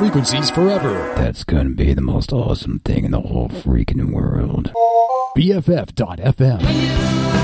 Frequencies 0.00 0.50
Forever. 0.50 1.12
That's 1.14 1.44
gonna 1.44 1.68
be 1.68 1.92
the 1.92 2.00
most 2.00 2.32
awesome 2.32 2.78
thing 2.78 3.04
in 3.04 3.10
the 3.10 3.20
whole 3.20 3.50
freaking 3.50 4.14
world. 4.14 4.72
BFF.FM. 5.36 7.39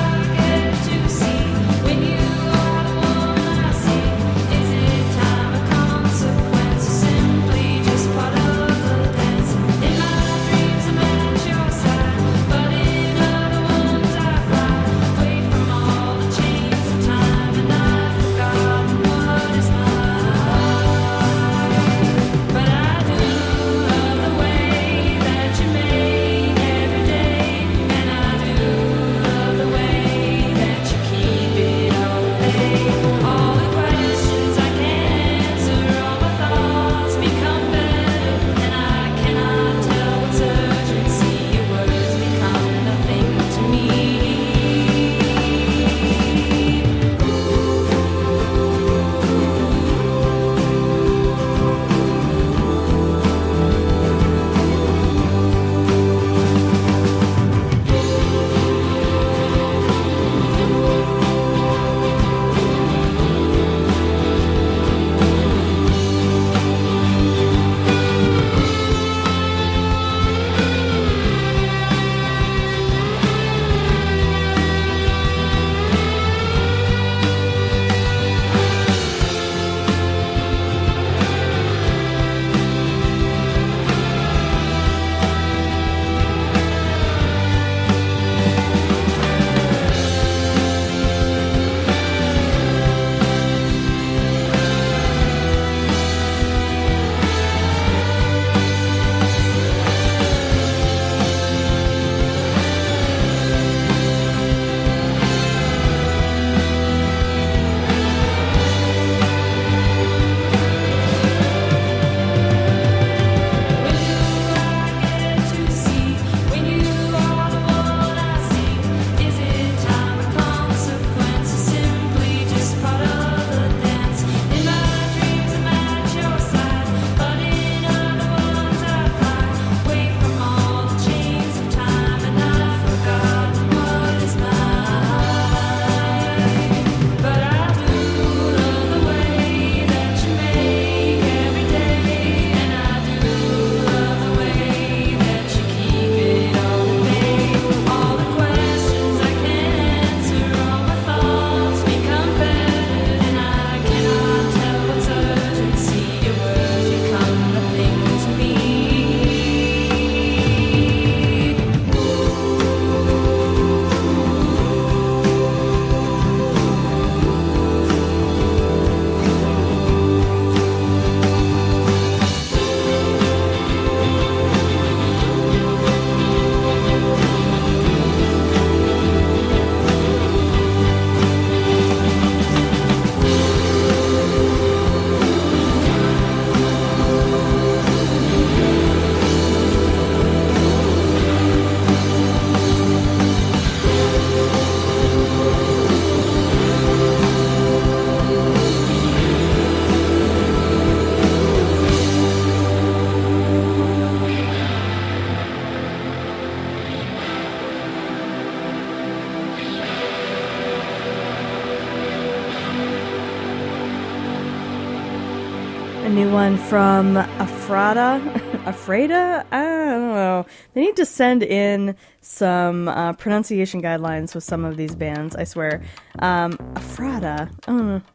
from 216.68 217.14
Afrada. 217.14 218.20
Afrada? 218.64 219.44
I 219.52 219.62
don't 219.62 220.14
know. 220.14 220.46
They 220.74 220.80
need 220.80 220.96
to 220.96 221.06
send 221.06 221.44
in 221.44 221.94
some 222.22 222.88
uh, 222.88 223.12
pronunciation 223.12 223.80
guidelines 223.80 224.34
with 224.34 224.42
some 224.42 224.64
of 224.64 224.76
these 224.76 224.96
bands, 224.96 225.36
I 225.36 225.44
swear. 225.44 225.82
Um, 226.18 226.54
Afrada. 226.74 227.52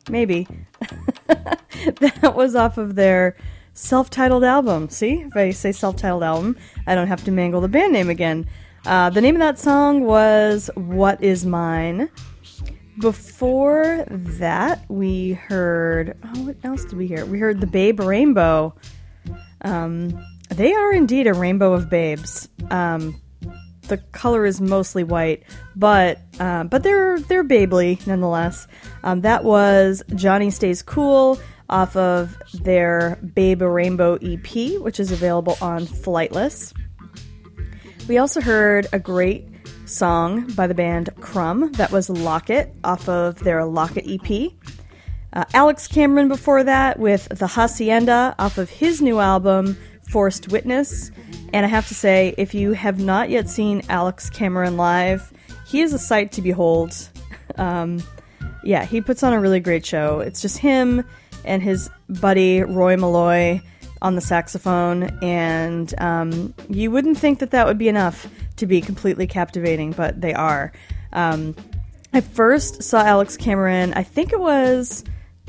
Maybe. 0.10 0.50
that 1.28 2.34
was 2.36 2.54
off 2.54 2.78
of 2.78 2.96
their 2.96 3.38
self 3.74 4.10
titled 4.10 4.44
album. 4.44 4.90
See? 4.90 5.22
If 5.22 5.38
I 5.38 5.52
say 5.52 5.72
self 5.72 5.96
titled 5.96 6.24
album, 6.24 6.58
I 6.86 6.94
don't 6.94 7.08
have 7.08 7.24
to 7.24 7.32
mangle 7.32 7.62
the 7.62 7.70
band 7.70 7.94
name 7.94 8.10
again. 8.10 8.48
Uh, 8.86 9.10
the 9.10 9.22
name 9.22 9.36
of 9.36 9.40
that 9.40 9.60
song 9.60 10.02
was 10.02 10.70
What 10.76 11.24
Is 11.24 11.46
Mine. 11.46 12.10
Before 13.00 14.06
that, 14.08 14.84
we 14.90 15.34
heard. 15.34 16.18
Oh, 16.24 16.46
what 16.46 16.58
else 16.64 16.86
did 16.86 16.98
we 16.98 17.08
hear? 17.08 17.26
We 17.26 17.40
heard 17.40 17.62
the 17.62 17.68
Babe 17.68 18.00
Rainbow. 18.00 18.76
Um, 19.62 20.26
they 20.50 20.74
are 20.74 20.92
indeed 20.92 21.28
a 21.28 21.34
rainbow 21.34 21.74
of 21.74 21.90
babes. 21.90 22.50
Um, 22.70 23.22
the 23.88 23.98
color 23.98 24.46
is 24.46 24.62
mostly 24.62 25.04
white, 25.04 25.44
but 25.76 26.20
uh, 26.40 26.66
but 26.66 26.84
they're 26.84 27.20
they're 27.20 27.44
babely 27.44 28.06
nonetheless. 28.06 28.68
Um, 29.04 29.22
that 29.22 29.44
was 29.44 30.04
Johnny 30.16 30.50
Stays 30.50 30.82
Cool 30.82 31.40
off 31.70 31.96
of 31.96 32.38
their 32.54 33.18
Babe 33.34 33.62
Rainbow 33.62 34.16
EP, 34.16 34.80
which 34.82 35.00
is 35.00 35.12
available 35.12 35.58
on 35.62 35.86
Flightless. 35.86 36.74
We 38.08 38.18
also 38.18 38.42
heard 38.42 38.88
a 38.92 39.00
great 39.00 39.51
song 39.92 40.48
by 40.54 40.68
the 40.68 40.74
band 40.74 41.10
Crumb 41.20 41.72
that 41.74 41.92
was 41.92 42.10
Locket 42.10 42.74
off 42.84 43.10
of 43.10 43.40
their 43.40 43.66
Locket 43.66 44.06
EP. 44.08 44.52
Uh, 45.34 45.46
Alex 45.54 45.88
Cameron 45.88 46.28
before 46.28 46.64
that 46.64 47.00
with 47.00 47.28
The 47.30 47.48
Hacienda 47.48 48.36
off 48.40 48.58
of 48.58 48.70
his 48.70 49.02
new 49.02 49.20
album 49.20 49.78
Forced 50.10 50.50
Witness. 50.50 51.12
And 51.54 51.66
I 51.66 51.70
have 51.70 51.88
to 51.88 51.96
say, 51.96 52.34
if 52.38 52.54
you 52.54 52.74
have 52.74 53.00
not 53.00 53.30
yet 53.30 53.50
seen 53.50 53.82
Alex 53.90 54.30
Cameron 54.30 54.78
live, 54.78 55.32
he 55.66 55.82
is 55.82 55.94
a 55.94 56.00
sight 56.00 56.32
to 56.34 56.42
behold. 56.42 57.10
Um, 57.58 58.02
yeah, 58.64 58.86
he 58.86 59.02
puts 59.02 59.24
on 59.24 59.34
a 59.34 59.40
really 59.40 59.60
great 59.60 59.86
show. 59.86 60.20
It's 60.20 60.42
just 60.42 60.58
him 60.58 61.06
and 61.46 61.62
his 61.62 61.90
buddy 62.10 62.62
Roy 62.62 62.98
Molloy 62.98 63.62
on 64.02 64.16
the 64.16 64.22
saxophone. 64.22 65.04
And 65.22 65.94
um, 66.00 66.54
you 66.70 66.92
wouldn't 66.92 67.18
think 67.18 67.40
that 67.40 67.52
that 67.52 67.66
would 67.66 67.78
be 67.78 67.88
enough 67.88 68.28
to 68.62 68.68
be 68.68 68.80
completely 68.80 69.28
captivating, 69.28 69.92
but 69.92 70.22
they 70.22 70.34
are. 70.34 70.72
Um, 71.12 71.56
I 72.14 72.22
first 72.22 72.84
saw 72.84 73.04
Alex 73.04 73.36
Cameron, 73.36 73.94
I 73.94 74.04
think 74.04 74.32
it 74.32 74.40
was 74.40 75.04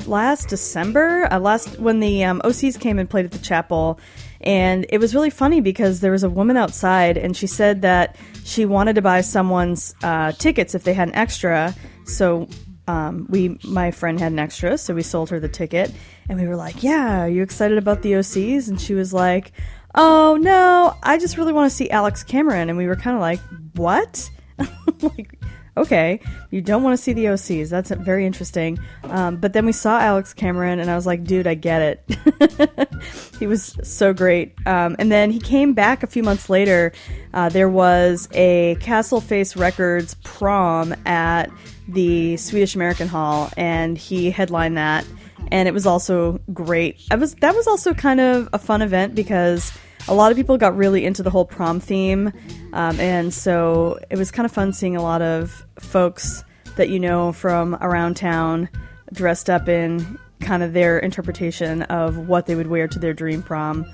last 0.07 0.49
December, 0.49 1.29
uh, 1.31 1.39
last 1.39 1.79
when 1.79 2.01
the 2.01 2.25
um, 2.25 2.41
OCs 2.43 2.81
came 2.81 2.99
and 2.99 3.09
played 3.09 3.27
at 3.27 3.33
the 3.33 3.39
chapel. 3.39 4.01
And 4.41 4.87
it 4.89 4.99
was 4.99 5.15
really 5.15 5.31
funny 5.31 5.61
because 5.61 6.01
there 6.01 6.11
was 6.11 6.25
a 6.25 6.31
woman 6.31 6.57
outside, 6.57 7.17
and 7.17 7.37
she 7.37 7.47
said 7.47 7.83
that 7.83 8.17
she 8.45 8.65
wanted 8.65 8.95
to 8.95 9.03
buy 9.03 9.21
someone's 9.21 9.95
uh, 10.03 10.33
tickets 10.33 10.75
if 10.75 10.83
they 10.83 10.95
had 10.95 11.09
an 11.09 11.15
extra. 11.15 11.75
So 12.07 12.49
um, 12.89 13.27
we, 13.29 13.59
my 13.63 13.91
friend 13.91 14.19
had 14.19 14.33
an 14.33 14.39
extra, 14.39 14.79
so 14.79 14.95
we 14.95 15.03
sold 15.03 15.31
her 15.31 15.39
the 15.39 15.49
ticket, 15.49 15.93
and 16.29 16.41
we 16.41 16.49
were 16.49 16.57
like, 16.57 16.83
"Yeah, 16.83 17.21
are 17.21 17.29
you 17.29 17.43
excited 17.43 17.79
about 17.79 18.03
the 18.03 18.13
OCs?" 18.15 18.69
And 18.69 18.81
she 18.81 18.95
was 18.95 19.13
like, 19.13 19.53
"Oh 19.95 20.39
no, 20.41 20.97
I 21.03 21.19
just 21.19 21.37
really 21.37 21.53
want 21.53 21.71
to 21.71 21.77
see 21.77 21.91
Alex 21.91 22.23
Cameron." 22.23 22.69
And 22.69 22.79
we 22.79 22.87
were 22.87 22.97
kind 22.97 23.17
of 23.17 23.21
like, 23.21 23.41
"What?" 23.75 24.31
like, 25.03 25.39
okay, 25.77 26.21
you 26.51 26.61
don't 26.61 26.83
want 26.83 26.97
to 26.97 27.03
see 27.03 27.13
the 27.13 27.27
OCs. 27.27 27.71
That's 27.71 27.91
very 27.91 28.27
interesting. 28.27 28.79
Um, 29.05 29.37
but 29.37 29.53
then 29.53 29.67
we 29.67 29.73
saw 29.73 29.99
Alex 29.99 30.35
Cameron, 30.35 30.79
and 30.79 30.91
I 30.91 30.95
was 30.95 31.07
like, 31.07 31.25
dude, 31.25 31.47
I 31.47 31.55
get 31.55 31.83
it. 31.83 32.93
he 33.39 33.47
was 33.47 33.79
so 33.83 34.13
great. 34.13 34.55
Um, 34.67 34.97
and 34.99 35.11
then 35.11 35.31
he 35.31 35.41
came 35.41 35.73
back 35.73 36.03
a 36.03 36.07
few 36.07 36.23
months 36.23 36.51
later. 36.51 36.93
Uh, 37.33 37.49
there 37.49 37.69
was 37.69 38.29
a 38.33 38.77
Castle 38.81 39.21
Face 39.21 39.57
Records 39.57 40.17
prom 40.23 40.95
at 41.07 41.51
the 41.89 42.37
Swedish 42.37 42.75
American 42.75 43.09
Hall, 43.09 43.51
and 43.57 43.97
he 43.97 44.31
headlined 44.31 44.77
that. 44.77 45.07
And 45.51 45.69
it 45.69 45.75
was 45.75 45.87
also 45.87 46.41
great. 46.53 47.01
I 47.11 47.17
was 47.17 47.35
that 47.37 47.55
was 47.55 47.67
also 47.67 47.95
kind 47.95 48.21
of 48.21 48.49
a 48.53 48.59
fun 48.59 48.83
event 48.83 49.15
because 49.15 49.73
a 50.09 50.15
lot 50.15 50.33
of 50.33 50.37
people 50.37 50.57
got 50.59 50.77
really 50.77 51.05
into 51.05 51.23
the 51.23 51.31
whole 51.31 51.45
prom 51.45 51.79
theme, 51.79 52.33
um, 52.73 52.99
and 52.99 53.33
so 53.33 53.99
it 54.11 54.17
was 54.17 54.31
kind 54.31 54.47
of 54.47 54.53
fun 54.53 54.73
seeing 54.73 54.97
a 54.97 55.03
lot 55.03 55.23
of 55.23 55.65
folks 55.79 56.45
that 56.77 56.89
you 56.89 56.99
know 56.99 57.33
from 57.33 57.77
around 57.81 58.17
town 58.17 58.69
dressed 59.13 59.51
up 59.51 59.69
in 59.69 60.19
kind 60.41 60.63
of 60.63 60.73
their 60.73 60.99
interpretation 60.99 61.83
of 61.83 62.29
what 62.29 62.47
they 62.47 62.55
would 62.55 62.67
wear 62.67 62.89
to 62.89 62.99
their 62.99 63.13
dream 63.13 63.43
prom. 63.43 63.87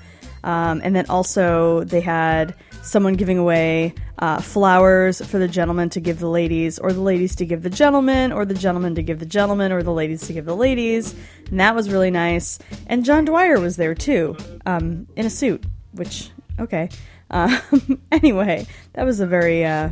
Um, 0.43 0.81
and 0.83 0.95
then 0.95 1.05
also 1.07 1.83
they 1.83 2.01
had 2.01 2.55
someone 2.89 3.13
giving 3.13 3.37
away 3.37 3.93
uh, 4.17 4.41
flowers 4.41 5.25
for 5.25 5.37
the 5.37 5.47
gentlemen 5.47 5.89
to 5.89 5.99
give 5.99 6.19
the 6.19 6.29
ladies, 6.29 6.79
or 6.79 6.91
the 6.91 7.01
ladies 7.01 7.35
to 7.37 7.45
give 7.45 7.63
the 7.63 7.69
gentlemen, 7.69 8.31
or 8.31 8.45
the 8.45 8.53
gentlemen 8.53 8.95
to 8.95 9.03
give 9.03 9.19
the 9.19 9.25
gentlemen, 9.25 9.71
or 9.71 9.83
the 9.83 9.93
ladies 9.93 10.25
to 10.27 10.33
give 10.33 10.45
the 10.45 10.55
ladies. 10.55 11.15
And 11.49 11.59
that 11.59 11.75
was 11.75 11.89
really 11.89 12.11
nice. 12.11 12.59
And 12.87 13.05
John 13.05 13.25
Dwyer 13.25 13.59
was 13.59 13.77
there 13.77 13.95
too, 13.95 14.35
um, 14.65 15.07
in 15.15 15.25
a 15.25 15.29
suit 15.29 15.63
which 15.91 16.31
okay. 16.59 16.89
Um, 17.31 18.01
anyway, 18.11 18.65
that 18.93 19.05
was 19.05 19.19
a 19.19 19.27
very 19.27 19.63
uh, 19.63 19.89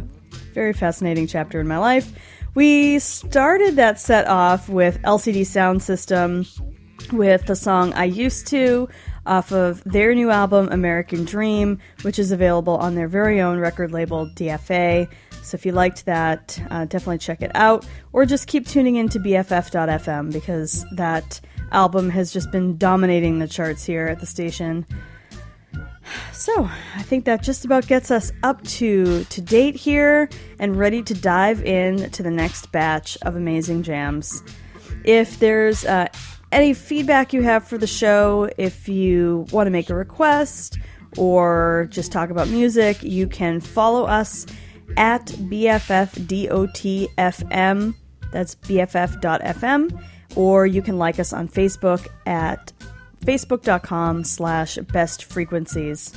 very 0.55 0.73
fascinating 0.73 1.27
chapter 1.27 1.61
in 1.61 1.67
my 1.67 1.77
life. 1.77 2.11
We 2.55 2.97
started 2.97 3.75
that 3.75 3.99
set 3.99 4.25
off 4.25 4.67
with 4.67 4.99
LCD 5.03 5.41
Soundsystem 5.41 6.49
with 7.13 7.45
the 7.45 7.55
song 7.55 7.93
"I 7.93 8.05
Used 8.05 8.47
to." 8.47 8.89
Off 9.27 9.51
of 9.51 9.83
their 9.83 10.15
new 10.15 10.29
album 10.29 10.69
American 10.71 11.25
Dream, 11.25 11.79
which 12.01 12.17
is 12.17 12.31
available 12.31 12.77
on 12.77 12.95
their 12.95 13.07
very 13.07 13.41
own 13.41 13.59
record 13.59 13.91
label 13.91 14.27
DFA. 14.35 15.07
So 15.43 15.55
if 15.55 15.65
you 15.65 15.71
liked 15.71 16.05
that, 16.05 16.59
uh, 16.69 16.85
definitely 16.85 17.19
check 17.19 17.41
it 17.41 17.51
out. 17.53 17.85
Or 18.13 18.25
just 18.25 18.47
keep 18.47 18.65
tuning 18.65 18.95
in 18.95 19.09
to 19.09 19.19
BFF.fm 19.19 20.31
because 20.31 20.85
that 20.95 21.39
album 21.71 22.09
has 22.09 22.31
just 22.31 22.51
been 22.51 22.77
dominating 22.77 23.39
the 23.39 23.47
charts 23.47 23.85
here 23.85 24.07
at 24.07 24.19
the 24.19 24.25
station. 24.25 24.85
So, 26.31 26.69
I 26.95 27.01
think 27.01 27.25
that 27.25 27.43
just 27.43 27.65
about 27.65 27.87
gets 27.87 28.11
us 28.11 28.31
up 28.43 28.63
to 28.63 29.23
to 29.25 29.41
date 29.41 29.75
here 29.75 30.29
and 30.59 30.77
ready 30.77 31.03
to 31.03 31.13
dive 31.13 31.63
in 31.65 32.09
to 32.11 32.23
the 32.23 32.31
next 32.31 32.71
batch 32.71 33.17
of 33.23 33.35
amazing 33.35 33.83
jams. 33.83 34.43
If 35.03 35.39
there's 35.39 35.85
uh, 35.85 36.07
any 36.51 36.73
feedback 36.73 37.33
you 37.33 37.41
have 37.43 37.67
for 37.67 37.77
the 37.77 37.87
show, 37.87 38.49
if 38.57 38.87
you 38.89 39.45
want 39.51 39.67
to 39.67 39.71
make 39.71 39.89
a 39.89 39.95
request 39.95 40.79
or 41.17 41.87
just 41.89 42.11
talk 42.11 42.29
about 42.29 42.47
music, 42.49 43.01
you 43.03 43.27
can 43.27 43.59
follow 43.59 44.05
us 44.05 44.45
at 44.95 45.25
BFFDOTFM. 45.25 45.95
That's 48.31 48.55
BFF.FM. 48.55 50.03
Or 50.35 50.65
you 50.67 50.81
can 50.81 50.97
like 50.97 51.19
us 51.19 51.33
on 51.33 51.47
Facebook 51.47 52.07
at 52.25 52.73
facebook.com 53.21 54.23
slash 54.23 54.77
best 54.77 55.25
frequencies. 55.25 56.13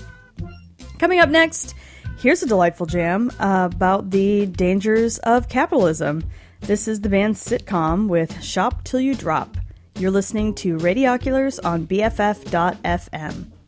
Coming 0.99 1.21
up 1.21 1.29
next, 1.31 1.75
here's 2.19 2.43
a 2.43 2.47
delightful 2.47 2.87
jam 2.87 3.31
about 3.39 4.11
the 4.11 4.47
dangers 4.47 5.19
of 5.21 5.49
capitalism. 5.49 6.25
This 6.61 6.87
is 6.87 7.01
the 7.01 7.09
band 7.09 7.37
Sitcom 7.37 8.09
with 8.09 8.43
Shop 8.43 8.85
Till 8.85 9.01
You 9.01 9.15
Drop. 9.15 9.57
You're 10.01 10.11
listening 10.11 10.55
to 10.55 10.79
Radioculars 10.79 11.63
on 11.63 11.87
BFF.FM. 11.87 13.60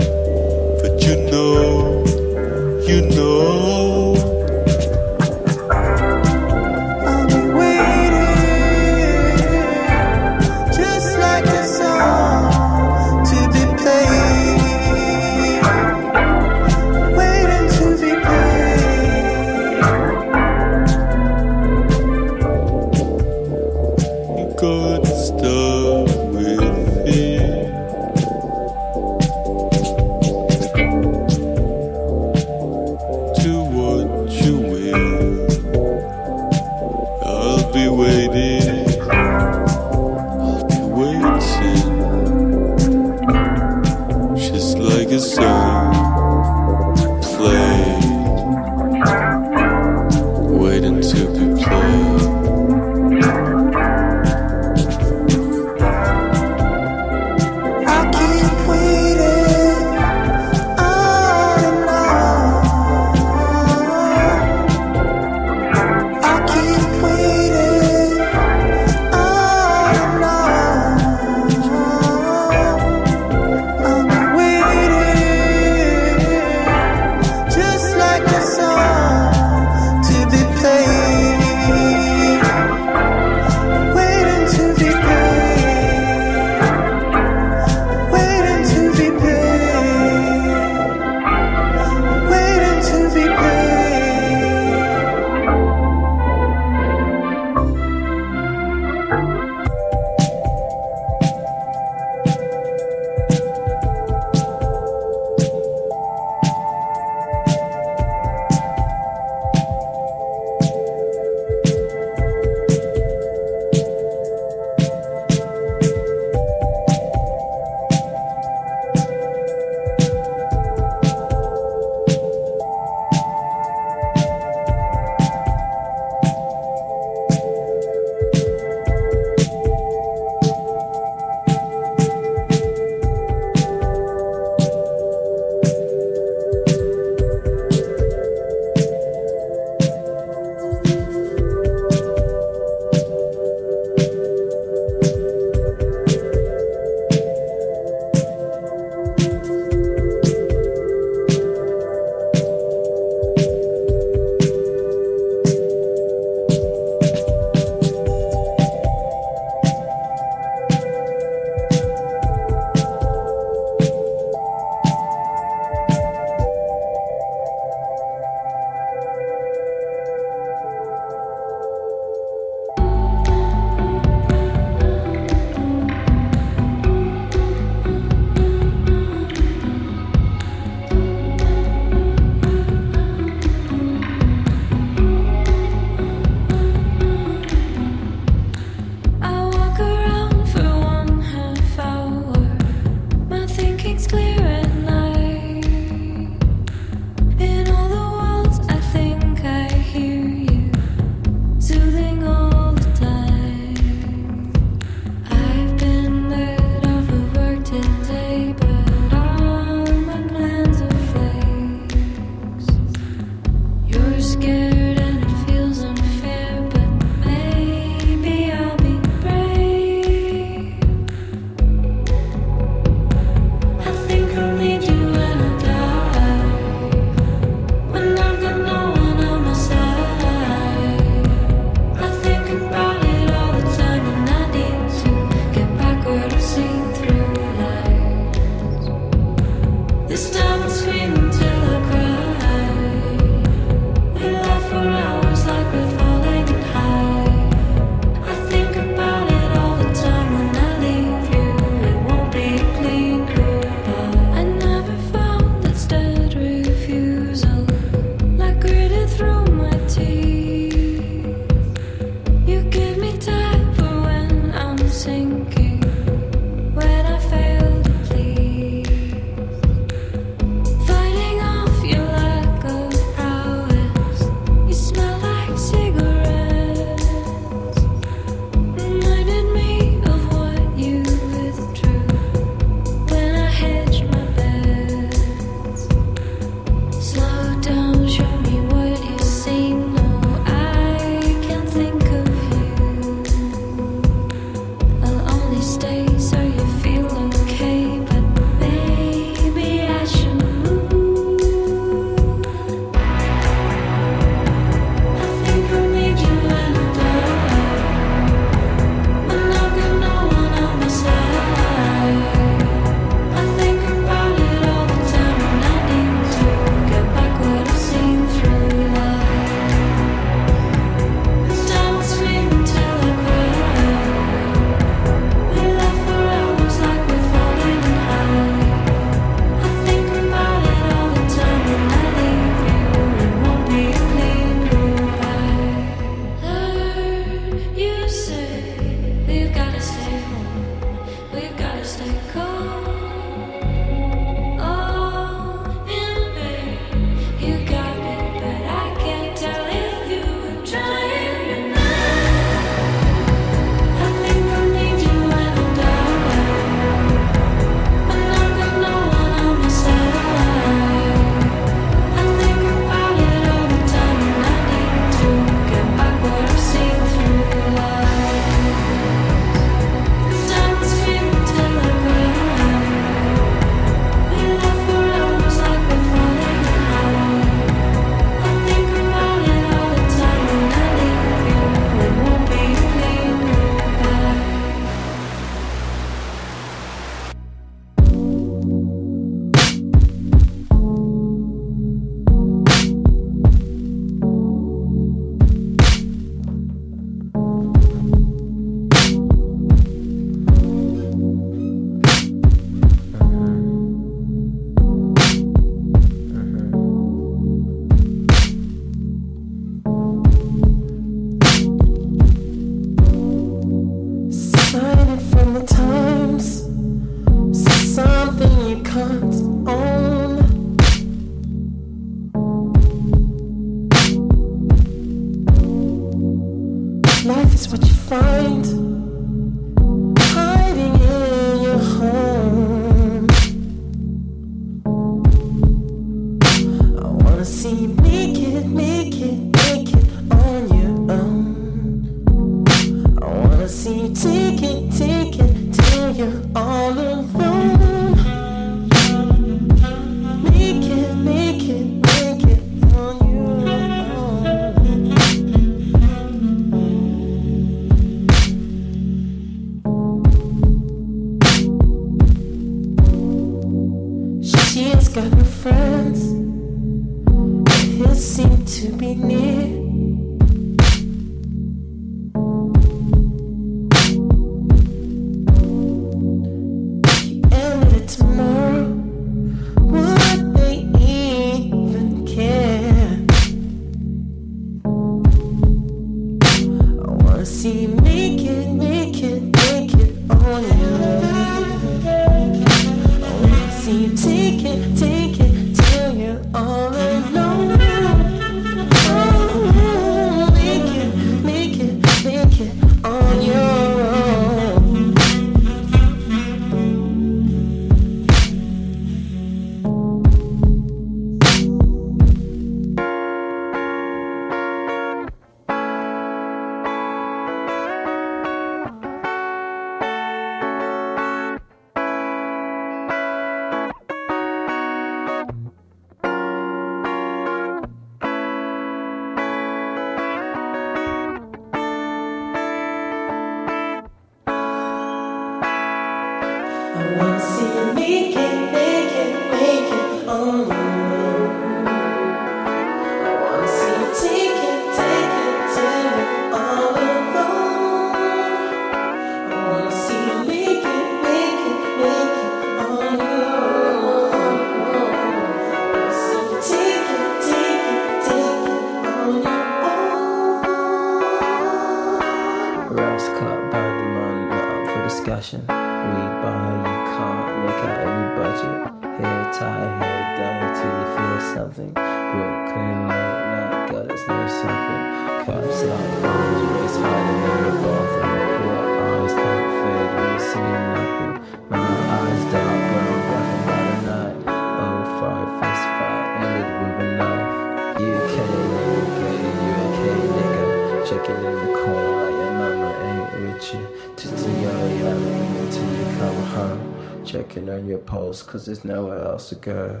on 598.42 598.48
cause 598.48 598.66
there's 598.66 598.84
nowhere 598.84 599.22
else 599.24 599.48
to 599.50 599.54
go. 599.56 600.00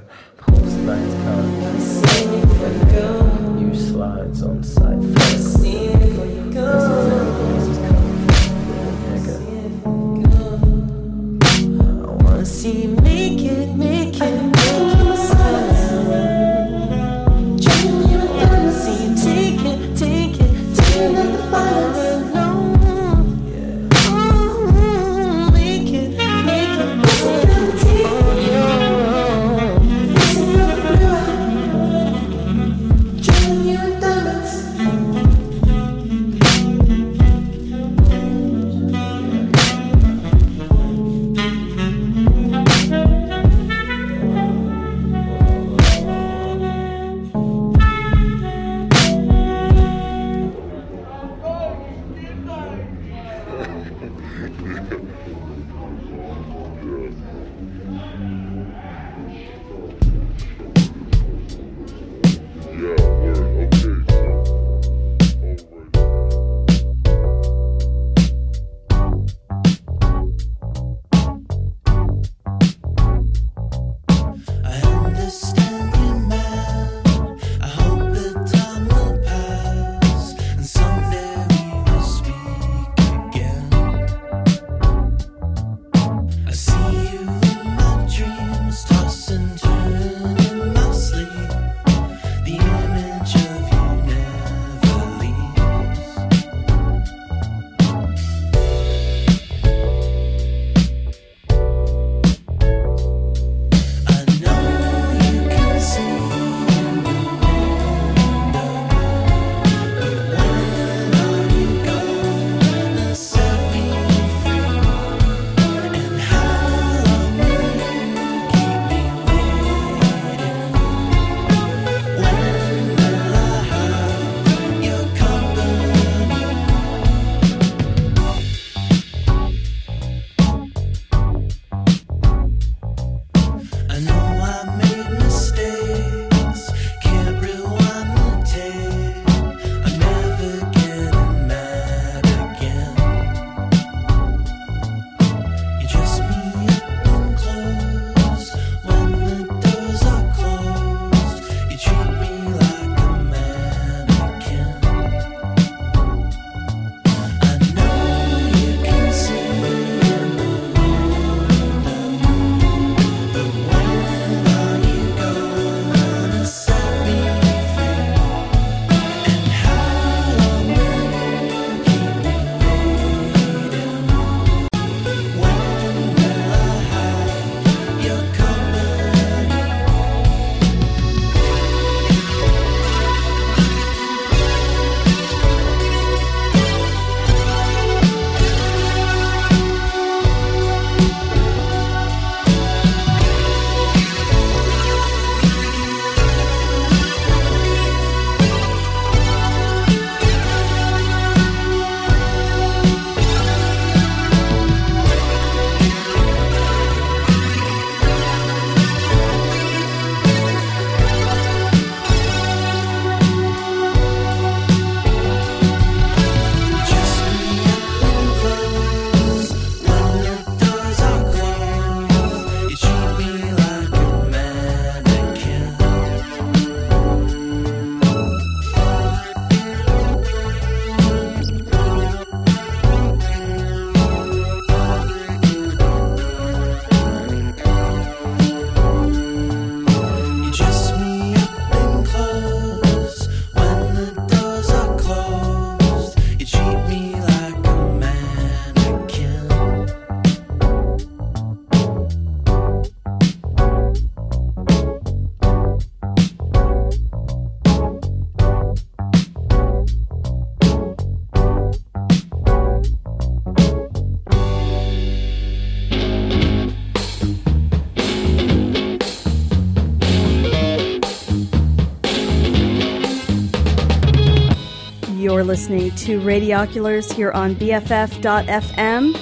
Listening 275.54 275.92
to 275.92 276.18
Radioculars 276.20 277.12
here 277.12 277.30
on 277.30 277.54
BFF.FM. 277.54 279.14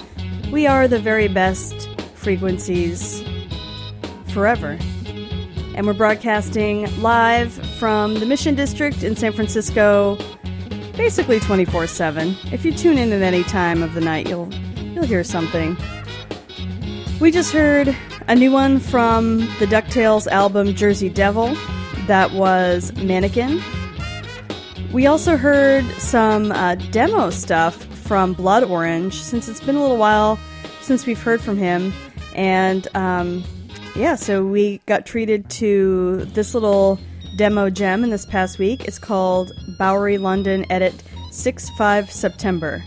We 0.50 0.66
are 0.66 0.88
the 0.88 0.98
very 0.98 1.28
best 1.28 1.90
frequencies 2.14 3.22
forever. 4.28 4.78
And 5.74 5.86
we're 5.86 5.92
broadcasting 5.92 7.02
live 7.02 7.52
from 7.76 8.14
the 8.14 8.24
Mission 8.24 8.54
District 8.54 9.02
in 9.02 9.14
San 9.14 9.34
Francisco, 9.34 10.16
basically 10.96 11.38
24 11.38 11.86
7. 11.86 12.34
If 12.50 12.64
you 12.64 12.72
tune 12.72 12.96
in 12.96 13.12
at 13.12 13.20
any 13.20 13.42
time 13.42 13.82
of 13.82 13.92
the 13.92 14.00
night, 14.00 14.26
you'll, 14.26 14.50
you'll 14.94 15.04
hear 15.04 15.22
something. 15.22 15.76
We 17.20 17.30
just 17.30 17.52
heard 17.52 17.94
a 18.26 18.34
new 18.34 18.52
one 18.52 18.78
from 18.78 19.40
the 19.58 19.66
Ducktails 19.66 20.26
album 20.28 20.74
Jersey 20.74 21.10
Devil. 21.10 21.54
That 22.06 22.32
was 22.32 22.90
Mannequin. 22.94 23.60
We 24.92 25.06
also 25.06 25.38
heard 25.38 25.86
some 25.92 26.52
uh, 26.52 26.74
demo 26.74 27.30
stuff 27.30 27.82
from 28.04 28.34
Blood 28.34 28.64
Orange 28.64 29.14
since 29.14 29.48
it's 29.48 29.60
been 29.60 29.74
a 29.74 29.80
little 29.80 29.96
while 29.96 30.38
since 30.82 31.06
we've 31.06 31.20
heard 31.20 31.40
from 31.40 31.56
him. 31.56 31.94
And 32.34 32.86
um, 32.94 33.42
yeah, 33.96 34.16
so 34.16 34.44
we 34.44 34.82
got 34.84 35.06
treated 35.06 35.48
to 35.50 36.26
this 36.26 36.52
little 36.52 37.00
demo 37.36 37.70
gem 37.70 38.04
in 38.04 38.10
this 38.10 38.26
past 38.26 38.58
week. 38.58 38.84
It's 38.84 38.98
called 38.98 39.52
Bowery 39.78 40.18
London 40.18 40.70
Edit 40.70 41.02
6 41.30 41.70
5 41.70 42.10
September. 42.10 42.84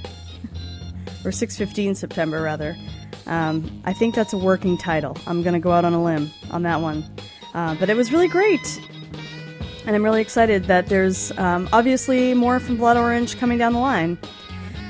or 1.25 1.31
615 1.31 1.95
September, 1.95 2.39
rather. 2.39 2.77
Um, 3.25 3.81
I 3.83 3.93
think 3.93 4.13
that's 4.13 4.31
a 4.31 4.37
working 4.37 4.77
title. 4.77 5.17
I'm 5.25 5.41
going 5.41 5.53
to 5.53 5.59
go 5.59 5.71
out 5.71 5.85
on 5.85 5.93
a 5.93 6.03
limb 6.03 6.29
on 6.51 6.61
that 6.63 6.81
one. 6.81 7.03
Uh, 7.55 7.73
but 7.79 7.89
it 7.89 7.97
was 7.97 8.11
really 8.11 8.27
great. 8.27 8.79
And 9.85 9.95
I'm 9.95 10.03
really 10.03 10.21
excited 10.21 10.65
that 10.65 10.87
there's 10.87 11.31
um, 11.37 11.69
obviously 11.71 12.33
more 12.33 12.59
from 12.59 12.77
Blood 12.77 12.97
Orange 12.97 13.37
coming 13.37 13.59
down 13.59 13.73
the 13.73 13.79
line. 13.79 14.17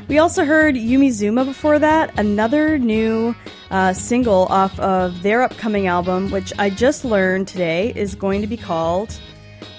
We 0.07 0.19
also 0.19 0.45
heard 0.45 0.75
Yumi 0.75 1.09
Zouma 1.09 1.45
before 1.45 1.79
that, 1.79 2.17
another 2.17 2.77
new 2.77 3.35
uh, 3.71 3.91
single 3.91 4.45
off 4.45 4.79
of 4.79 5.21
their 5.23 5.41
upcoming 5.41 5.87
album, 5.87 6.31
which 6.31 6.53
I 6.59 6.69
just 6.69 7.03
learned 7.03 7.47
today 7.47 7.91
is 7.95 8.15
going 8.15 8.39
to 8.41 8.47
be 8.47 8.55
called 8.55 9.19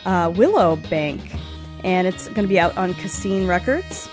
uh, 0.04 0.32
Willow 0.34 0.76
Bank. 0.90 1.34
And 1.82 2.06
it's 2.06 2.26
going 2.28 2.42
to 2.42 2.48
be 2.48 2.58
out 2.58 2.76
on 2.76 2.92
Cascine 2.94 3.46
Records. 3.46 4.08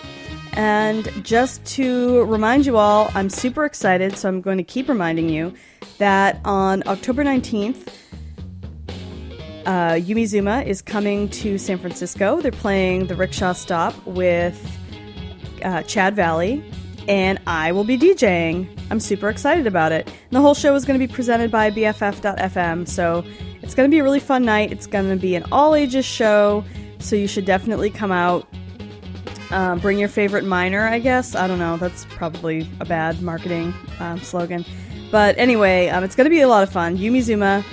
And 0.54 1.12
just 1.26 1.66
to 1.76 2.24
remind 2.26 2.66
you 2.66 2.78
all, 2.78 3.10
I'm 3.16 3.30
super 3.30 3.66
excited, 3.66 4.16
so 4.16 4.30
I'm 4.30 4.40
going 4.40 4.60
to 4.60 4.64
keep 4.64 4.88
reminding 4.88 5.28
you 5.28 5.54
that 5.98 6.40
on 6.46 6.84
October 6.88 7.24
19th, 7.24 7.92
uh, 9.65 9.94
Yumi 9.94 10.23
Zouma 10.23 10.65
is 10.65 10.81
coming 10.81 11.30
to 11.30 11.57
San 11.57 11.77
Francisco. 11.77 12.41
They're 12.41 12.52
playing 12.52 13.07
the 13.07 13.15
Rickshaw 13.15 13.53
Stop 13.53 13.94
with 14.06 14.60
uh, 15.64 15.84
Chad 15.84 16.15
Valley, 16.15 16.64
and 17.07 17.40
I 17.48 17.72
will 17.72 17.84
be 17.84 17.98
DJing. 17.98 18.68
I'm 18.91 18.99
super 18.99 19.30
excited 19.30 19.68
about 19.68 19.91
it. 19.91 20.07
And 20.07 20.31
the 20.31 20.41
whole 20.41 20.53
show 20.53 20.76
is 20.76 20.85
going 20.85 20.99
to 20.99 21.07
be 21.07 21.11
presented 21.11 21.52
by 21.52 21.72
BFF.FM, 21.72 22.88
so 22.88 23.23
it's 23.61 23.73
going 23.73 23.90
to 23.90 23.94
be 23.94 23.99
a 23.99 24.03
really 24.03 24.19
fun 24.19 24.44
night. 24.44 24.72
It's 24.72 24.88
going 24.88 25.10
to 25.10 25.15
be 25.15 25.35
an 25.35 25.45
all 25.52 25.76
ages 25.76 26.06
show, 26.06 26.64
so 26.99 27.15
you 27.15 27.27
should 27.27 27.45
definitely 27.45 27.90
come 27.90 28.11
out. 28.11 28.48
Uh, 29.52 29.76
bring 29.76 29.99
your 29.99 30.10
favorite 30.10 30.45
minor, 30.45 30.88
I 30.88 30.99
guess. 30.99 31.35
I 31.35 31.48
don't 31.48 31.60
know. 31.60 31.77
That's 31.77 32.06
probably 32.06 32.68
a 32.80 32.85
bad 32.85 33.22
marketing 33.22 33.73
um, 33.99 34.19
slogan. 34.19 34.65
But 35.11 35.38
anyway, 35.38 35.90
um, 35.90 36.03
it's 36.03 36.15
going 36.15 36.26
to 36.26 36.31
be 36.31 36.41
a 36.41 36.48
lot 36.48 36.64
of 36.64 36.72
fun. 36.72 36.98
Yumi 36.98 37.19
Zouma 37.19 37.64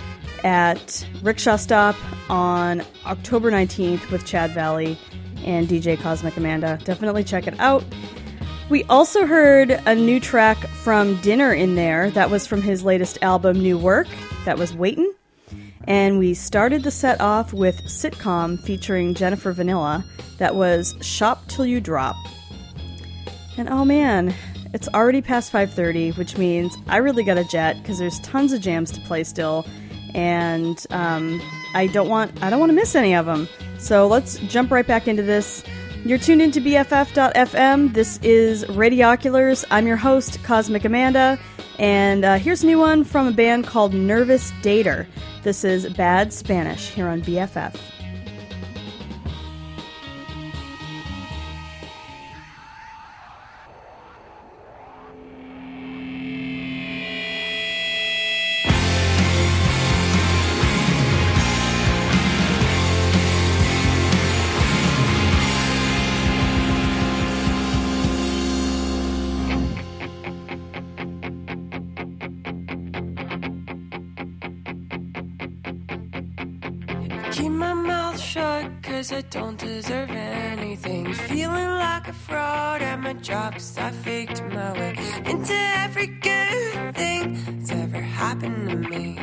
at 0.45 1.07
Rickshaw 1.23 1.57
Stop 1.57 1.97
on 2.29 2.83
October 3.07 3.51
19th 3.51 4.11
with 4.11 4.25
Chad 4.27 4.53
Valley 4.53 4.99
and 5.45 5.69
DJ 5.69 6.01
Cosmic 6.01 6.37
Amanda. 6.37 6.79
Definitely 6.85 7.25
check 7.25 7.47
it 7.47 7.59
out. 7.59 7.85
We 8.69 8.85
also 8.85 9.27
heard 9.27 9.71
a 9.71 9.95
new 9.95 10.21
track 10.21 10.57
from 10.57 11.21
Dinner 11.23 11.53
in 11.53 11.75
there. 11.75 12.11
That 12.11 12.31
was 12.31 12.47
from 12.47 12.63
his 12.63 12.85
latest 12.85 13.19
album, 13.23 13.59
New 13.59 13.77
Work. 13.77 14.07
That 14.45 14.59
was 14.59 14.73
Waitin'. 14.73 15.13
And 15.89 16.19
we 16.19 16.35
started 16.35 16.85
the 16.85 16.91
set 16.91 17.21
off 17.21 17.53
with 17.53 17.77
Sitcom 17.87 18.61
featuring 18.61 19.15
Jennifer 19.15 19.53
Vanilla. 19.53 20.05
That 20.39 20.55
was 20.55 20.95
Shop 21.01 21.43
Till 21.49 21.67
You 21.67 21.81
Drop. 21.81 22.17
And 23.57 23.69
oh 23.69 23.85
man, 23.85 24.35
it's 24.73 24.89
already 24.89 25.21
past 25.21 25.53
5:30, 25.53 26.17
which 26.17 26.39
means 26.39 26.77
I 26.87 26.99
really 26.99 27.25
got 27.25 27.39
a 27.39 27.45
jet 27.45 27.77
because 27.83 27.99
there's 27.99 28.21
tons 28.21 28.53
of 28.53 28.61
jams 28.61 28.93
to 28.93 29.01
play 29.01 29.25
still, 29.25 29.67
and 30.15 30.87
um, 30.91 31.41
I 31.75 31.87
don't 31.87 32.09
want 32.09 32.43
I 32.43 32.51
don't 32.51 32.61
want 32.61 32.71
to 32.71 32.77
miss 32.77 32.95
any 32.95 33.15
of 33.15 33.27
them. 33.27 33.49
So 33.79 34.07
let's 34.07 34.39
jump 34.41 34.71
right 34.71 34.87
back 34.87 35.09
into 35.09 35.23
this. 35.23 35.65
You're 36.05 36.19
tuned 36.19 36.41
into 36.41 36.61
BFF.FM. 36.61 37.93
This 37.93 38.19
is 38.23 38.65
Radioculars. 38.67 39.65
I'm 39.71 39.87
your 39.87 39.99
host, 39.99 40.43
Cosmic 40.45 40.85
Amanda, 40.85 41.39
and 41.79 42.25
uh, 42.25 42.39
here's 42.39 42.63
a 42.63 42.67
new 42.67 42.79
one 42.79 43.05
from 43.05 43.27
a 43.27 43.33
band 43.33 43.67
called 43.67 43.93
Nervous 43.93 44.51
Dater. 44.63 45.07
This 45.43 45.65
is 45.65 45.89
Bad 45.95 46.33
Spanish 46.33 46.89
here 46.91 47.09
on 47.09 47.21
BFF. 47.23 47.75
Don't 79.31 79.59
deserve 79.59 80.11
anything. 80.11 81.13
Feeling 81.15 81.71
like 81.87 82.09
a 82.09 82.13
fraud 82.13 82.83
at 82.83 82.99
my 83.01 83.13
job, 83.13 83.53
cause 83.53 83.79
I 83.79 83.91
faked 83.91 84.43
my 84.43 84.73
way 84.73 84.95
into 85.25 85.55
every 85.55 86.09
good 86.09 86.95
thing 86.97 87.39
that's 87.47 87.71
ever 87.71 88.01
happened 88.01 88.71
to 88.71 88.77
me. 88.77 89.17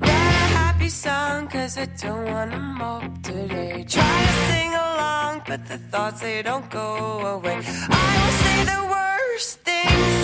Write 0.00 0.36
a 0.44 0.48
happy 0.60 0.88
song, 0.88 1.48
cause 1.48 1.76
I 1.76 1.86
don't 2.02 2.24
wanna 2.24 2.58
mope 2.58 3.22
today. 3.22 3.84
Try 3.86 4.16
to 4.26 4.32
sing 4.48 4.72
along, 4.72 5.42
but 5.46 5.66
the 5.66 5.78
thoughts 5.92 6.22
they 6.22 6.42
don't 6.42 6.68
go 6.70 7.36
away. 7.36 7.60
I 7.90 8.10
will 8.20 8.36
say 8.44 8.58
the 8.72 8.82
worst 8.94 9.60
things 9.60 10.16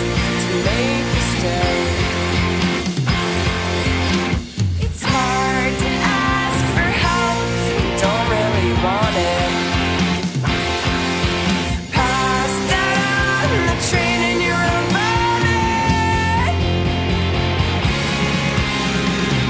to 0.43 0.53
make 0.65 1.15
you 1.15 1.23
stay. 1.37 2.00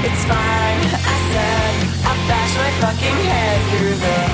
It's 0.04 0.24
fine, 0.24 0.82
I 0.92 1.16
said. 1.30 1.74
I 2.04 2.54
my 2.58 2.70
fucking 2.80 3.18
head 3.24 3.58
through 3.70 3.94
the 3.94 4.31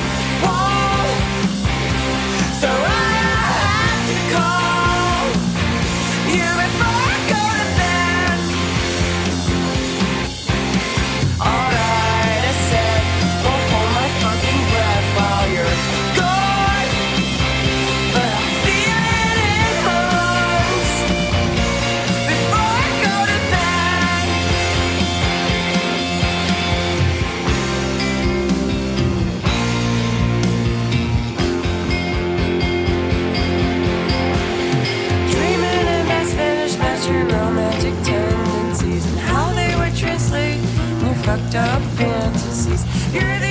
fucked 41.51 41.55
up 41.55 41.83
fantasies. 41.93 42.85
You're 43.15 43.39
the 43.39 43.48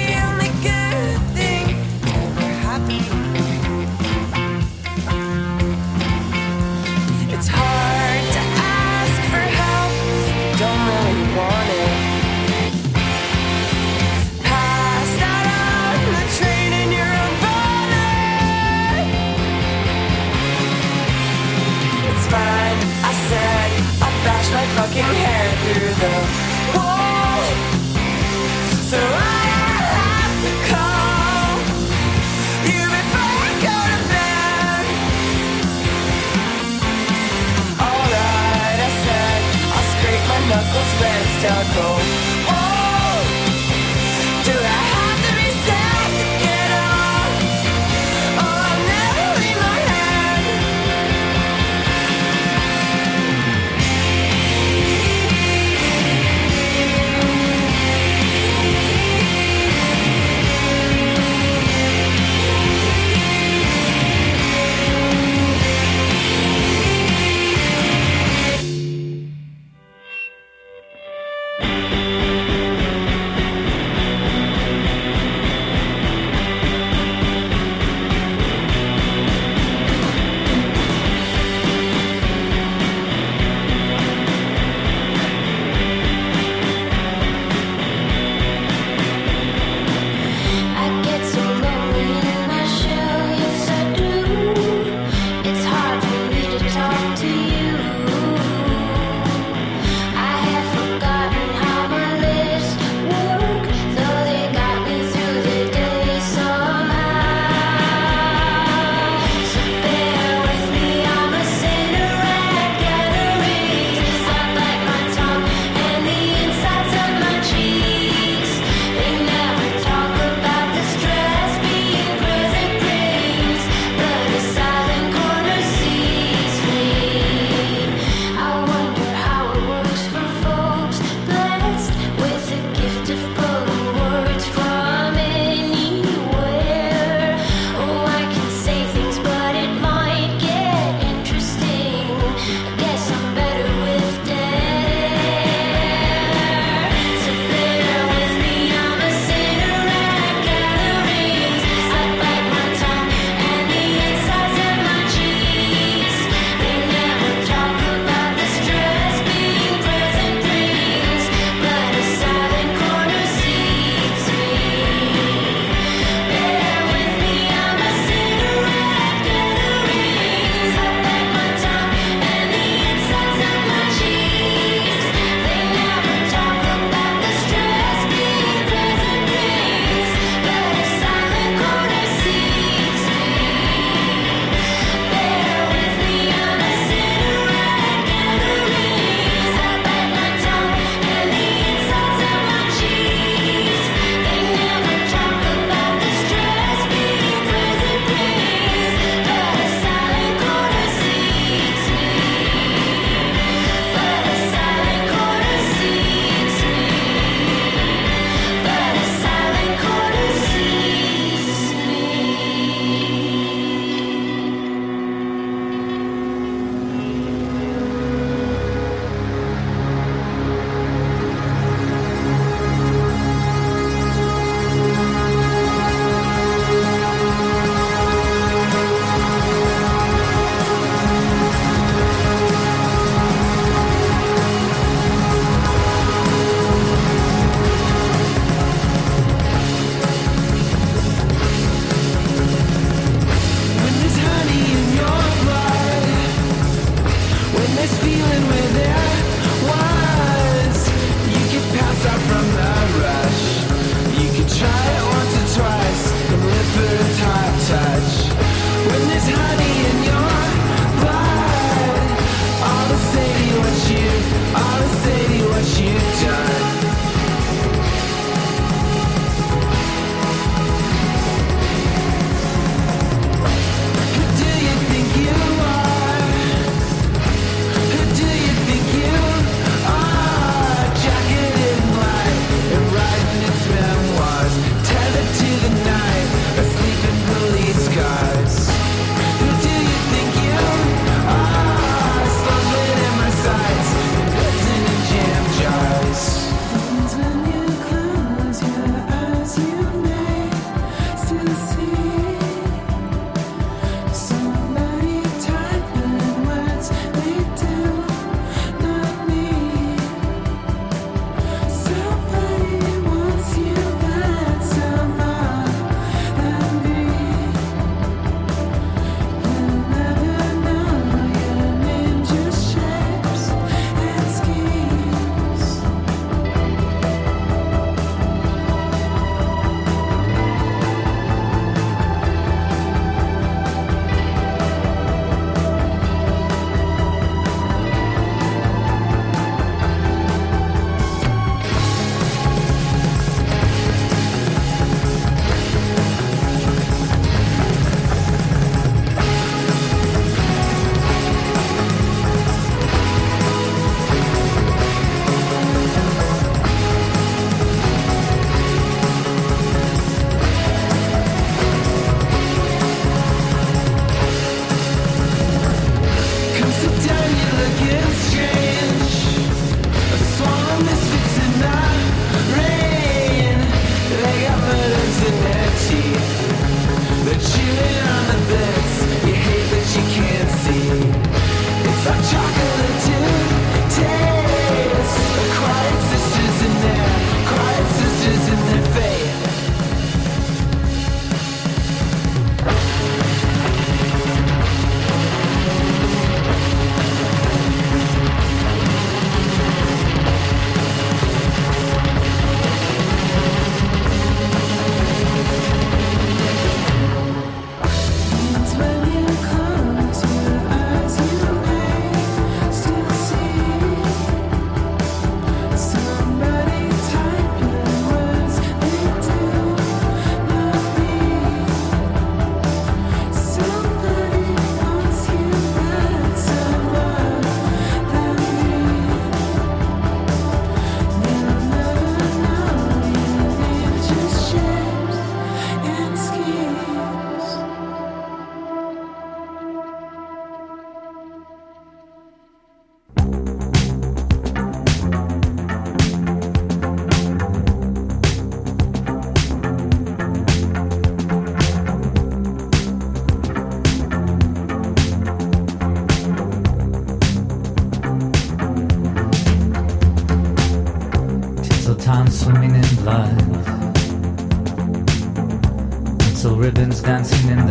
dancing 467.07 467.47
in 467.51 467.66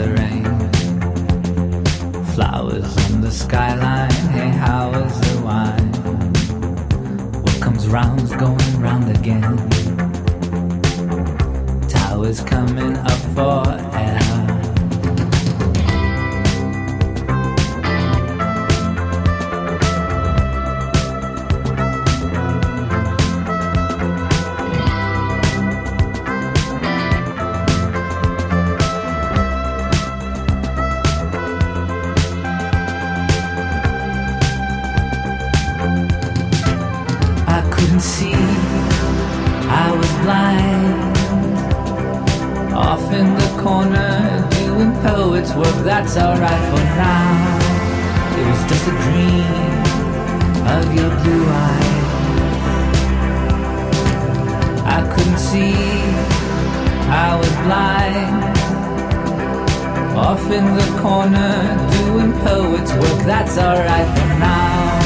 In 60.47 60.65
the 60.77 60.87
corner, 61.03 61.55
doing 61.91 62.33
poet's 62.41 62.93
work, 62.93 63.21
that's 63.27 63.59
alright 63.59 64.09
for 64.17 64.29
now. 64.39 64.99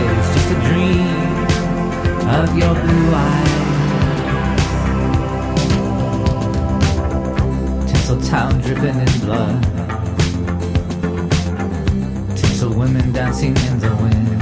It 0.00 0.10
was 0.16 0.28
just 0.34 0.50
a 0.52 0.58
dream 0.70 1.18
of 2.38 2.48
your 2.56 2.74
blue 2.74 3.10
eyes. 3.12 3.60
Tinseltown 7.90 8.52
dripping 8.62 8.98
in 9.00 9.12
blood. 9.26 9.58
Tinsel 12.36 12.72
women 12.72 13.12
dancing 13.12 13.56
in 13.56 13.78
the 13.80 13.90
wind. 13.96 14.40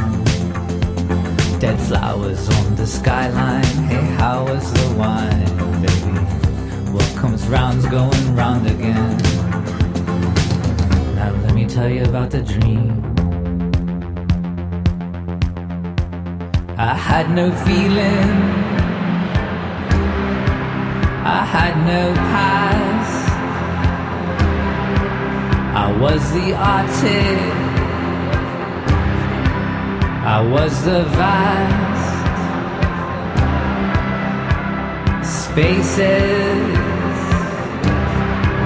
Dead 1.59 1.81
flowers 1.89 2.49
on 2.59 2.77
the 2.77 2.87
skyline. 2.87 3.65
Hey, 3.89 4.05
how 4.19 4.45
was 4.45 4.73
the 4.75 4.95
wine, 4.95 5.57
baby? 5.81 6.19
What 6.93 7.17
comes 7.17 7.49
round's 7.49 7.87
going 7.87 8.37
round 8.37 8.67
again. 8.69 9.48
Now 11.29 11.35
let 11.43 11.55
me 11.55 11.67
tell 11.67 11.91
you 11.91 12.05
about 12.05 12.31
the 12.31 12.41
dream. 12.41 13.05
I 16.79 16.95
had 16.95 17.31
no 17.31 17.53
feeling. 17.67 18.31
I 21.39 21.45
had 21.55 21.75
no 21.93 22.15
past. 22.33 23.29
I 25.85 25.87
was 26.01 26.23
the 26.33 26.55
artist. 26.55 27.57
I 30.35 30.41
was 30.55 30.73
the 30.87 31.03
vast 31.21 32.09
spaces 35.45 36.69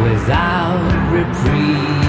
without 0.04 0.78
reprieve. 1.10 2.01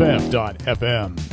BFF.FM. 0.00 1.29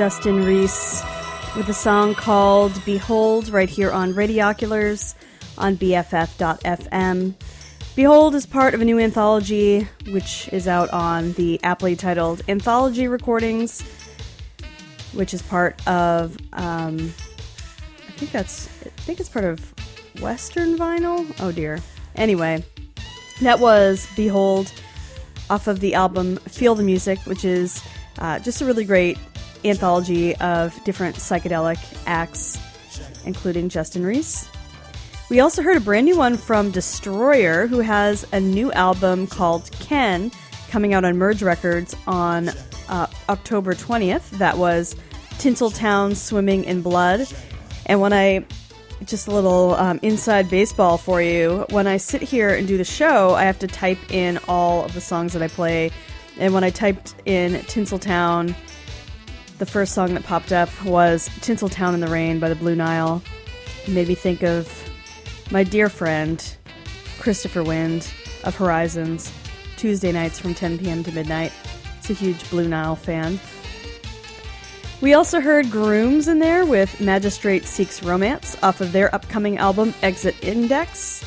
Justin 0.00 0.46
Reese 0.46 1.02
with 1.54 1.68
a 1.68 1.74
song 1.74 2.14
called 2.14 2.82
Behold 2.86 3.50
right 3.50 3.68
here 3.68 3.90
on 3.92 4.14
Radioculars 4.14 5.14
on 5.58 5.76
BFF.fm. 5.76 7.34
Behold 7.94 8.34
is 8.34 8.46
part 8.46 8.72
of 8.72 8.80
a 8.80 8.84
new 8.86 8.98
anthology 8.98 9.86
which 10.08 10.48
is 10.54 10.66
out 10.66 10.88
on 10.88 11.34
the 11.34 11.62
aptly 11.62 11.96
titled 11.96 12.40
Anthology 12.48 13.08
Recordings, 13.08 13.82
which 15.12 15.34
is 15.34 15.42
part 15.42 15.86
of 15.86 16.34
um, 16.54 17.12
I 18.08 18.12
think 18.12 18.32
that's 18.32 18.68
I 18.86 18.88
think 19.02 19.20
it's 19.20 19.28
part 19.28 19.44
of 19.44 19.74
Western 20.22 20.78
Vinyl. 20.78 21.30
Oh 21.40 21.52
dear. 21.52 21.78
Anyway, 22.16 22.64
that 23.42 23.60
was 23.60 24.08
Behold 24.16 24.72
off 25.50 25.66
of 25.66 25.80
the 25.80 25.92
album 25.92 26.38
Feel 26.48 26.74
the 26.74 26.84
Music, 26.84 27.18
which 27.26 27.44
is 27.44 27.84
uh, 28.18 28.38
just 28.38 28.62
a 28.62 28.64
really 28.64 28.86
great 28.86 29.18
anthology 29.64 30.36
of 30.36 30.82
different 30.84 31.16
psychedelic 31.16 31.78
acts, 32.06 32.58
including 33.24 33.68
Justin 33.68 34.04
Reese. 34.04 34.48
We 35.28 35.40
also 35.40 35.62
heard 35.62 35.76
a 35.76 35.80
brand 35.80 36.06
new 36.06 36.16
one 36.16 36.36
from 36.36 36.70
Destroyer, 36.70 37.66
who 37.66 37.78
has 37.80 38.26
a 38.32 38.40
new 38.40 38.72
album 38.72 39.26
called 39.26 39.70
Ken 39.72 40.32
coming 40.70 40.92
out 40.94 41.04
on 41.04 41.16
Merge 41.18 41.42
Records 41.42 41.94
on 42.06 42.50
uh, 42.88 43.06
October 43.28 43.74
20th. 43.74 44.30
That 44.38 44.58
was 44.58 44.96
Tinseltown 45.38 46.16
Swimming 46.16 46.64
in 46.64 46.82
Blood. 46.82 47.26
And 47.86 48.00
when 48.00 48.12
I 48.12 48.44
just 49.04 49.28
a 49.28 49.30
little 49.30 49.74
um, 49.74 49.98
inside 50.02 50.50
baseball 50.50 50.98
for 50.98 51.22
you. 51.22 51.64
When 51.70 51.86
I 51.86 51.96
sit 51.96 52.22
here 52.22 52.50
and 52.50 52.68
do 52.68 52.76
the 52.76 52.84
show, 52.84 53.34
I 53.34 53.44
have 53.44 53.58
to 53.60 53.66
type 53.66 53.98
in 54.10 54.38
all 54.48 54.84
of 54.84 54.92
the 54.92 55.00
songs 55.00 55.32
that 55.32 55.42
I 55.42 55.48
play. 55.48 55.90
And 56.38 56.52
when 56.52 56.64
I 56.64 56.70
typed 56.70 57.14
in 57.24 57.54
Tinseltown, 57.62 58.54
the 59.60 59.66
first 59.66 59.92
song 59.92 60.14
that 60.14 60.24
popped 60.24 60.52
up 60.52 60.70
was 60.86 61.28
Tinseltown 61.40 61.92
in 61.92 62.00
the 62.00 62.08
Rain 62.08 62.40
by 62.40 62.48
the 62.48 62.54
Blue 62.54 62.74
Nile. 62.74 63.22
It 63.84 63.90
made 63.90 64.08
me 64.08 64.14
think 64.14 64.42
of 64.42 64.90
my 65.50 65.64
dear 65.64 65.90
friend, 65.90 66.42
Christopher 67.18 67.62
Wind 67.62 68.10
of 68.44 68.56
Horizons, 68.56 69.30
Tuesday 69.76 70.12
nights 70.12 70.38
from 70.38 70.54
10 70.54 70.78
p.m. 70.78 71.04
to 71.04 71.12
midnight. 71.12 71.52
It's 71.98 72.08
a 72.08 72.14
huge 72.14 72.48
Blue 72.48 72.68
Nile 72.68 72.96
fan. 72.96 73.38
We 75.02 75.12
also 75.12 75.40
heard 75.40 75.70
Grooms 75.70 76.26
in 76.26 76.38
there 76.38 76.64
with 76.64 76.98
Magistrate 76.98 77.66
Seeks 77.66 78.02
Romance 78.02 78.56
off 78.62 78.80
of 78.80 78.92
their 78.92 79.14
upcoming 79.14 79.58
album 79.58 79.92
Exit 80.00 80.42
Index. 80.42 81.22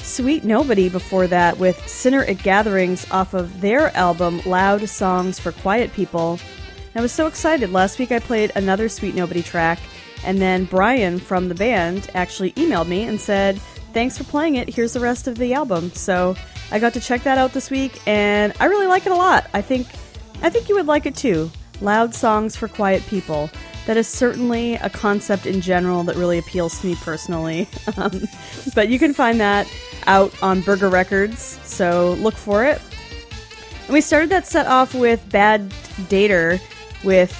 Sweet 0.00 0.42
Nobody 0.42 0.88
before 0.88 1.28
that 1.28 1.56
with 1.58 1.88
Sinner 1.88 2.24
at 2.24 2.42
Gatherings 2.42 3.08
off 3.12 3.32
of 3.32 3.60
their 3.60 3.96
album 3.96 4.40
Loud 4.44 4.88
Songs 4.88 5.38
for 5.38 5.52
Quiet 5.52 5.92
People. 5.92 6.40
I 6.94 7.00
was 7.00 7.12
so 7.12 7.26
excited. 7.26 7.72
Last 7.72 7.98
week 7.98 8.12
I 8.12 8.18
played 8.18 8.52
another 8.54 8.88
Sweet 8.88 9.14
Nobody 9.14 9.42
track, 9.42 9.78
and 10.24 10.40
then 10.40 10.64
Brian 10.64 11.18
from 11.18 11.48
the 11.48 11.54
band 11.54 12.10
actually 12.14 12.52
emailed 12.52 12.88
me 12.88 13.04
and 13.04 13.20
said, 13.20 13.60
Thanks 13.92 14.18
for 14.18 14.24
playing 14.24 14.56
it. 14.56 14.68
Here's 14.68 14.92
the 14.92 15.00
rest 15.00 15.26
of 15.26 15.38
the 15.38 15.54
album. 15.54 15.90
So 15.92 16.36
I 16.70 16.78
got 16.78 16.92
to 16.94 17.00
check 17.00 17.22
that 17.22 17.38
out 17.38 17.52
this 17.52 17.70
week, 17.70 18.00
and 18.06 18.52
I 18.60 18.66
really 18.66 18.86
like 18.86 19.06
it 19.06 19.12
a 19.12 19.16
lot. 19.16 19.48
I 19.54 19.62
think 19.62 19.86
I 20.42 20.50
think 20.50 20.68
you 20.68 20.76
would 20.76 20.86
like 20.86 21.06
it 21.06 21.16
too. 21.16 21.50
Loud 21.80 22.14
songs 22.14 22.56
for 22.56 22.68
quiet 22.68 23.02
people. 23.06 23.50
That 23.86 23.96
is 23.96 24.06
certainly 24.06 24.74
a 24.74 24.90
concept 24.90 25.46
in 25.46 25.60
general 25.60 26.04
that 26.04 26.16
really 26.16 26.38
appeals 26.38 26.80
to 26.80 26.86
me 26.86 26.94
personally. 26.96 27.68
Um, 27.96 28.28
but 28.74 28.90
you 28.90 28.98
can 28.98 29.14
find 29.14 29.40
that 29.40 29.66
out 30.06 30.32
on 30.42 30.60
Burger 30.60 30.88
Records, 30.88 31.58
so 31.64 32.12
look 32.20 32.34
for 32.34 32.64
it. 32.64 32.80
And 33.84 33.94
we 33.94 34.00
started 34.00 34.28
that 34.30 34.46
set 34.46 34.66
off 34.66 34.94
with 34.94 35.26
Bad 35.30 35.70
Dater 36.08 36.60
with, 37.04 37.34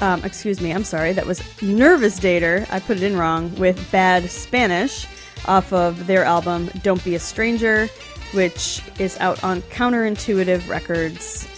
um, 0.00 0.24
excuse 0.24 0.60
me, 0.60 0.72
I'm 0.72 0.84
sorry, 0.84 1.12
that 1.12 1.26
was 1.26 1.42
Nervous 1.62 2.20
Dater. 2.20 2.66
I 2.70 2.80
put 2.80 2.96
it 2.96 3.02
in 3.02 3.16
wrong 3.16 3.54
with 3.56 3.90
Bad 3.90 4.30
Spanish 4.30 5.06
off 5.46 5.72
of 5.72 6.06
their 6.06 6.24
album 6.24 6.70
Don't 6.82 7.02
Be 7.04 7.14
a 7.14 7.18
Stranger. 7.20 7.88
which 8.32 8.82
is 8.98 9.16
out 9.18 9.42
on 9.44 9.62
Counterintuitive 9.62 10.68
Records. 10.68 11.48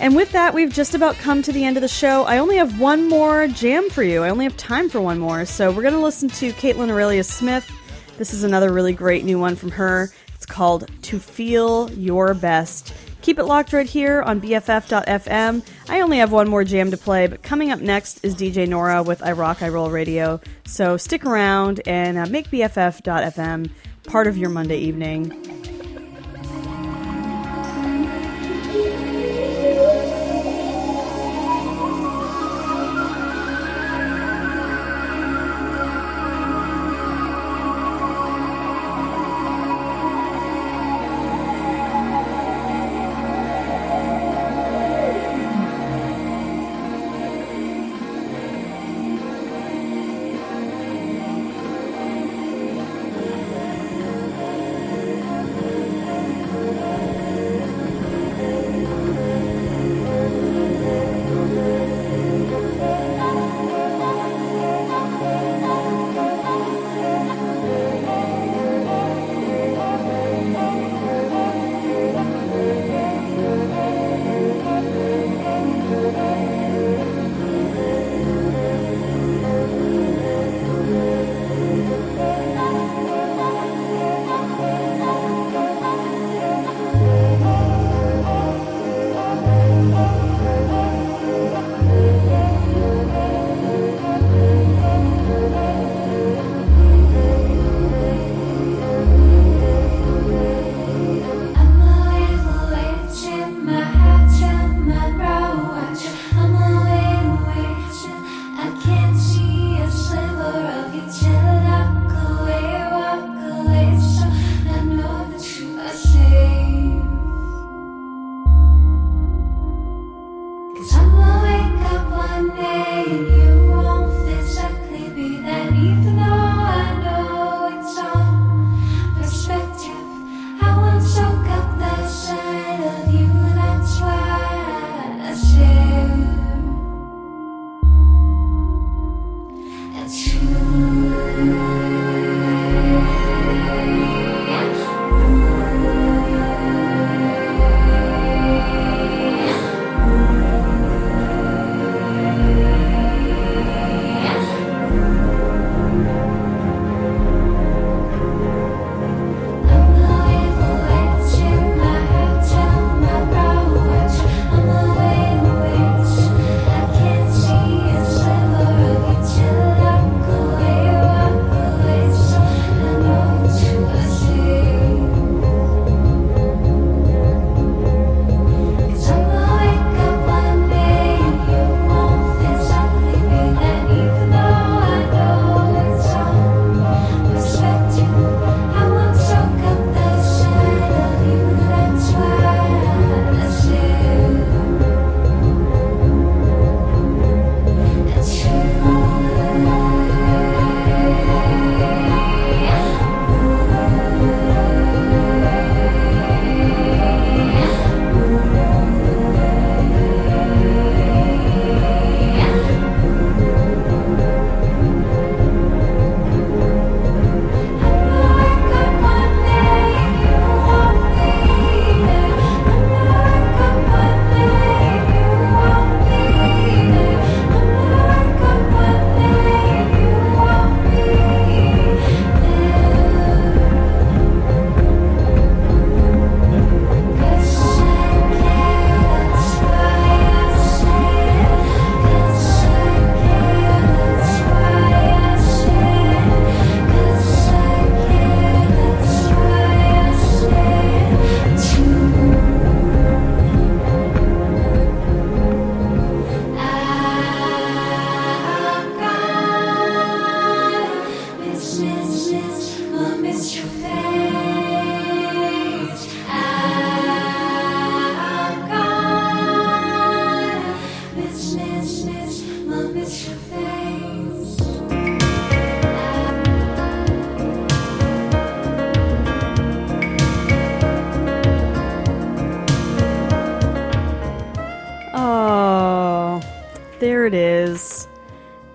And 0.00 0.16
with 0.16 0.32
that, 0.32 0.52
we've 0.52 0.72
just 0.72 0.94
about 0.94 1.16
come 1.16 1.42
to 1.42 1.52
the 1.52 1.64
end 1.64 1.76
of 1.76 1.80
the 1.82 1.88
show. 1.88 2.24
I 2.24 2.38
only 2.38 2.56
have 2.56 2.80
one 2.80 3.08
more 3.08 3.46
jam 3.46 3.88
for 3.88 4.02
you. 4.02 4.22
I 4.22 4.30
only 4.30 4.44
have 4.44 4.56
time 4.56 4.88
for 4.88 5.00
one 5.00 5.18
more. 5.18 5.44
So 5.44 5.70
we're 5.70 5.82
going 5.82 5.94
to 5.94 6.00
listen 6.00 6.28
to 6.30 6.52
Kaitlyn 6.52 6.90
Aurelia 6.90 7.22
Smith. 7.22 7.70
This 8.18 8.34
is 8.34 8.42
another 8.44 8.72
really 8.72 8.92
great 8.92 9.24
new 9.24 9.38
one 9.38 9.54
from 9.54 9.70
her. 9.70 10.10
It's 10.34 10.46
called 10.46 10.90
To 11.02 11.18
Feel 11.18 11.90
Your 11.92 12.34
Best. 12.34 12.92
Keep 13.22 13.38
it 13.38 13.44
locked 13.44 13.72
right 13.72 13.86
here 13.86 14.20
on 14.20 14.40
BFF.fm. 14.40 15.64
I 15.88 16.00
only 16.00 16.18
have 16.18 16.32
one 16.32 16.48
more 16.48 16.64
jam 16.64 16.90
to 16.90 16.96
play, 16.96 17.28
but 17.28 17.42
coming 17.42 17.70
up 17.70 17.80
next 17.80 18.24
is 18.24 18.34
DJ 18.34 18.68
Nora 18.68 19.02
with 19.02 19.22
I 19.22 19.32
Rock, 19.32 19.62
I 19.62 19.68
Roll 19.68 19.90
Radio. 19.90 20.40
So 20.66 20.96
stick 20.96 21.24
around 21.24 21.80
and 21.86 22.18
uh, 22.18 22.26
make 22.26 22.50
BFF.fm 22.50 23.70
part 24.08 24.26
of 24.26 24.36
your 24.36 24.50
Monday 24.50 24.78
evening. 24.78 25.61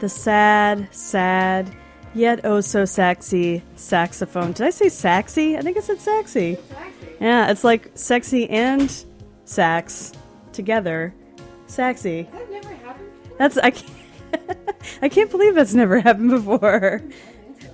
The 0.07 0.11
sad, 0.11 0.87
sad 0.95 1.75
Yet 2.13 2.45
oh 2.45 2.61
so 2.61 2.85
sexy 2.85 3.61
saxophone. 3.75 4.53
Did 4.53 4.67
I 4.67 4.69
say 4.69 4.87
sexy? 4.87 5.57
I 5.57 5.61
think 5.61 5.75
I 5.75 5.81
said 5.81 5.99
sexy. 5.99 6.57
Yeah, 7.19 7.51
it's 7.51 7.65
like 7.65 7.91
sexy 7.93 8.49
and 8.49 9.03
sax 9.43 10.13
together. 10.53 11.13
Sexy. 11.65 12.21
That 12.31 12.49
never 12.49 12.73
happened. 12.75 13.09
That's 13.37 13.57
I 13.57 13.71
can't, 13.71 13.91
I 15.01 15.09
can't 15.09 15.29
believe 15.29 15.55
that's 15.55 15.73
never 15.73 15.99
happened 15.99 16.29
before. 16.29 17.01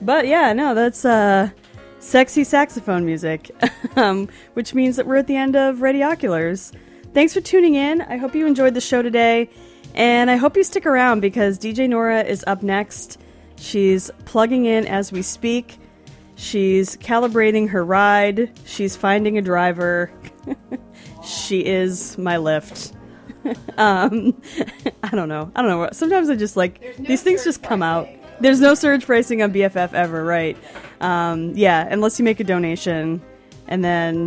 But 0.02 0.26
yeah, 0.26 0.54
no, 0.54 0.74
that's 0.74 1.06
uh 1.06 1.52
sexy 2.00 2.44
saxophone 2.44 3.06
music. 3.06 3.52
um, 3.96 4.28
which 4.56 4.74
means 4.74 4.96
that 4.96 5.06
we're 5.06 5.18
at 5.18 5.28
the 5.28 5.36
end 5.36 5.56
of 5.56 5.84
Ready 5.84 6.00
Radioculars. 6.00 6.76
Thanks 7.14 7.32
for 7.32 7.42
tuning 7.42 7.76
in. 7.76 8.02
I 8.02 8.18
hope 8.18 8.34
you 8.34 8.48
enjoyed 8.48 8.74
the 8.74 8.82
show 8.82 9.04
today. 9.04 9.52
And 9.94 10.32
I 10.32 10.38
hope 10.38 10.58
you 10.58 10.64
stick 10.64 10.86
around 10.86 11.20
because 11.20 11.60
DJ 11.60 11.88
Nora 11.88 12.24
is 12.24 12.44
up 12.48 12.64
next. 12.64 13.20
She's 13.58 14.10
plugging 14.26 14.66
in 14.66 14.88
as 14.88 15.12
we 15.12 15.22
speak. 15.22 15.78
She's 16.36 16.98
calibrating 16.98 17.70
her 17.70 17.86
ride. 17.86 18.52
She's 18.66 18.96
finding 18.96 19.38
a 19.38 19.42
driver. 19.42 20.12
she 21.24 21.66
is 21.66 22.18
my 22.18 22.38
lift. 22.38 22.94
um, 23.78 24.42
I 25.04 25.10
don't 25.10 25.30
know. 25.30 25.52
I 25.56 25.62
don't 25.62 25.70
know. 25.70 25.90
Sometimes 25.92 26.30
I 26.30 26.36
just 26.36 26.58
like 26.58 26.98
these 26.98 27.22
things 27.22 27.44
just 27.44 27.62
come 27.62 27.84
out. 27.84 28.10
There's 28.40 28.60
no 28.60 28.74
surge 28.74 29.06
pricing 29.06 29.42
on 29.42 29.54
BFF 29.54 29.94
ever, 29.94 30.24
right? 30.24 30.58
Um, 31.02 31.54
yeah, 31.56 31.88
unless 31.90 32.20
you 32.20 32.26
make 32.26 32.40
a 32.40 32.44
donation, 32.44 33.22
and 33.68 33.84
then 33.84 34.22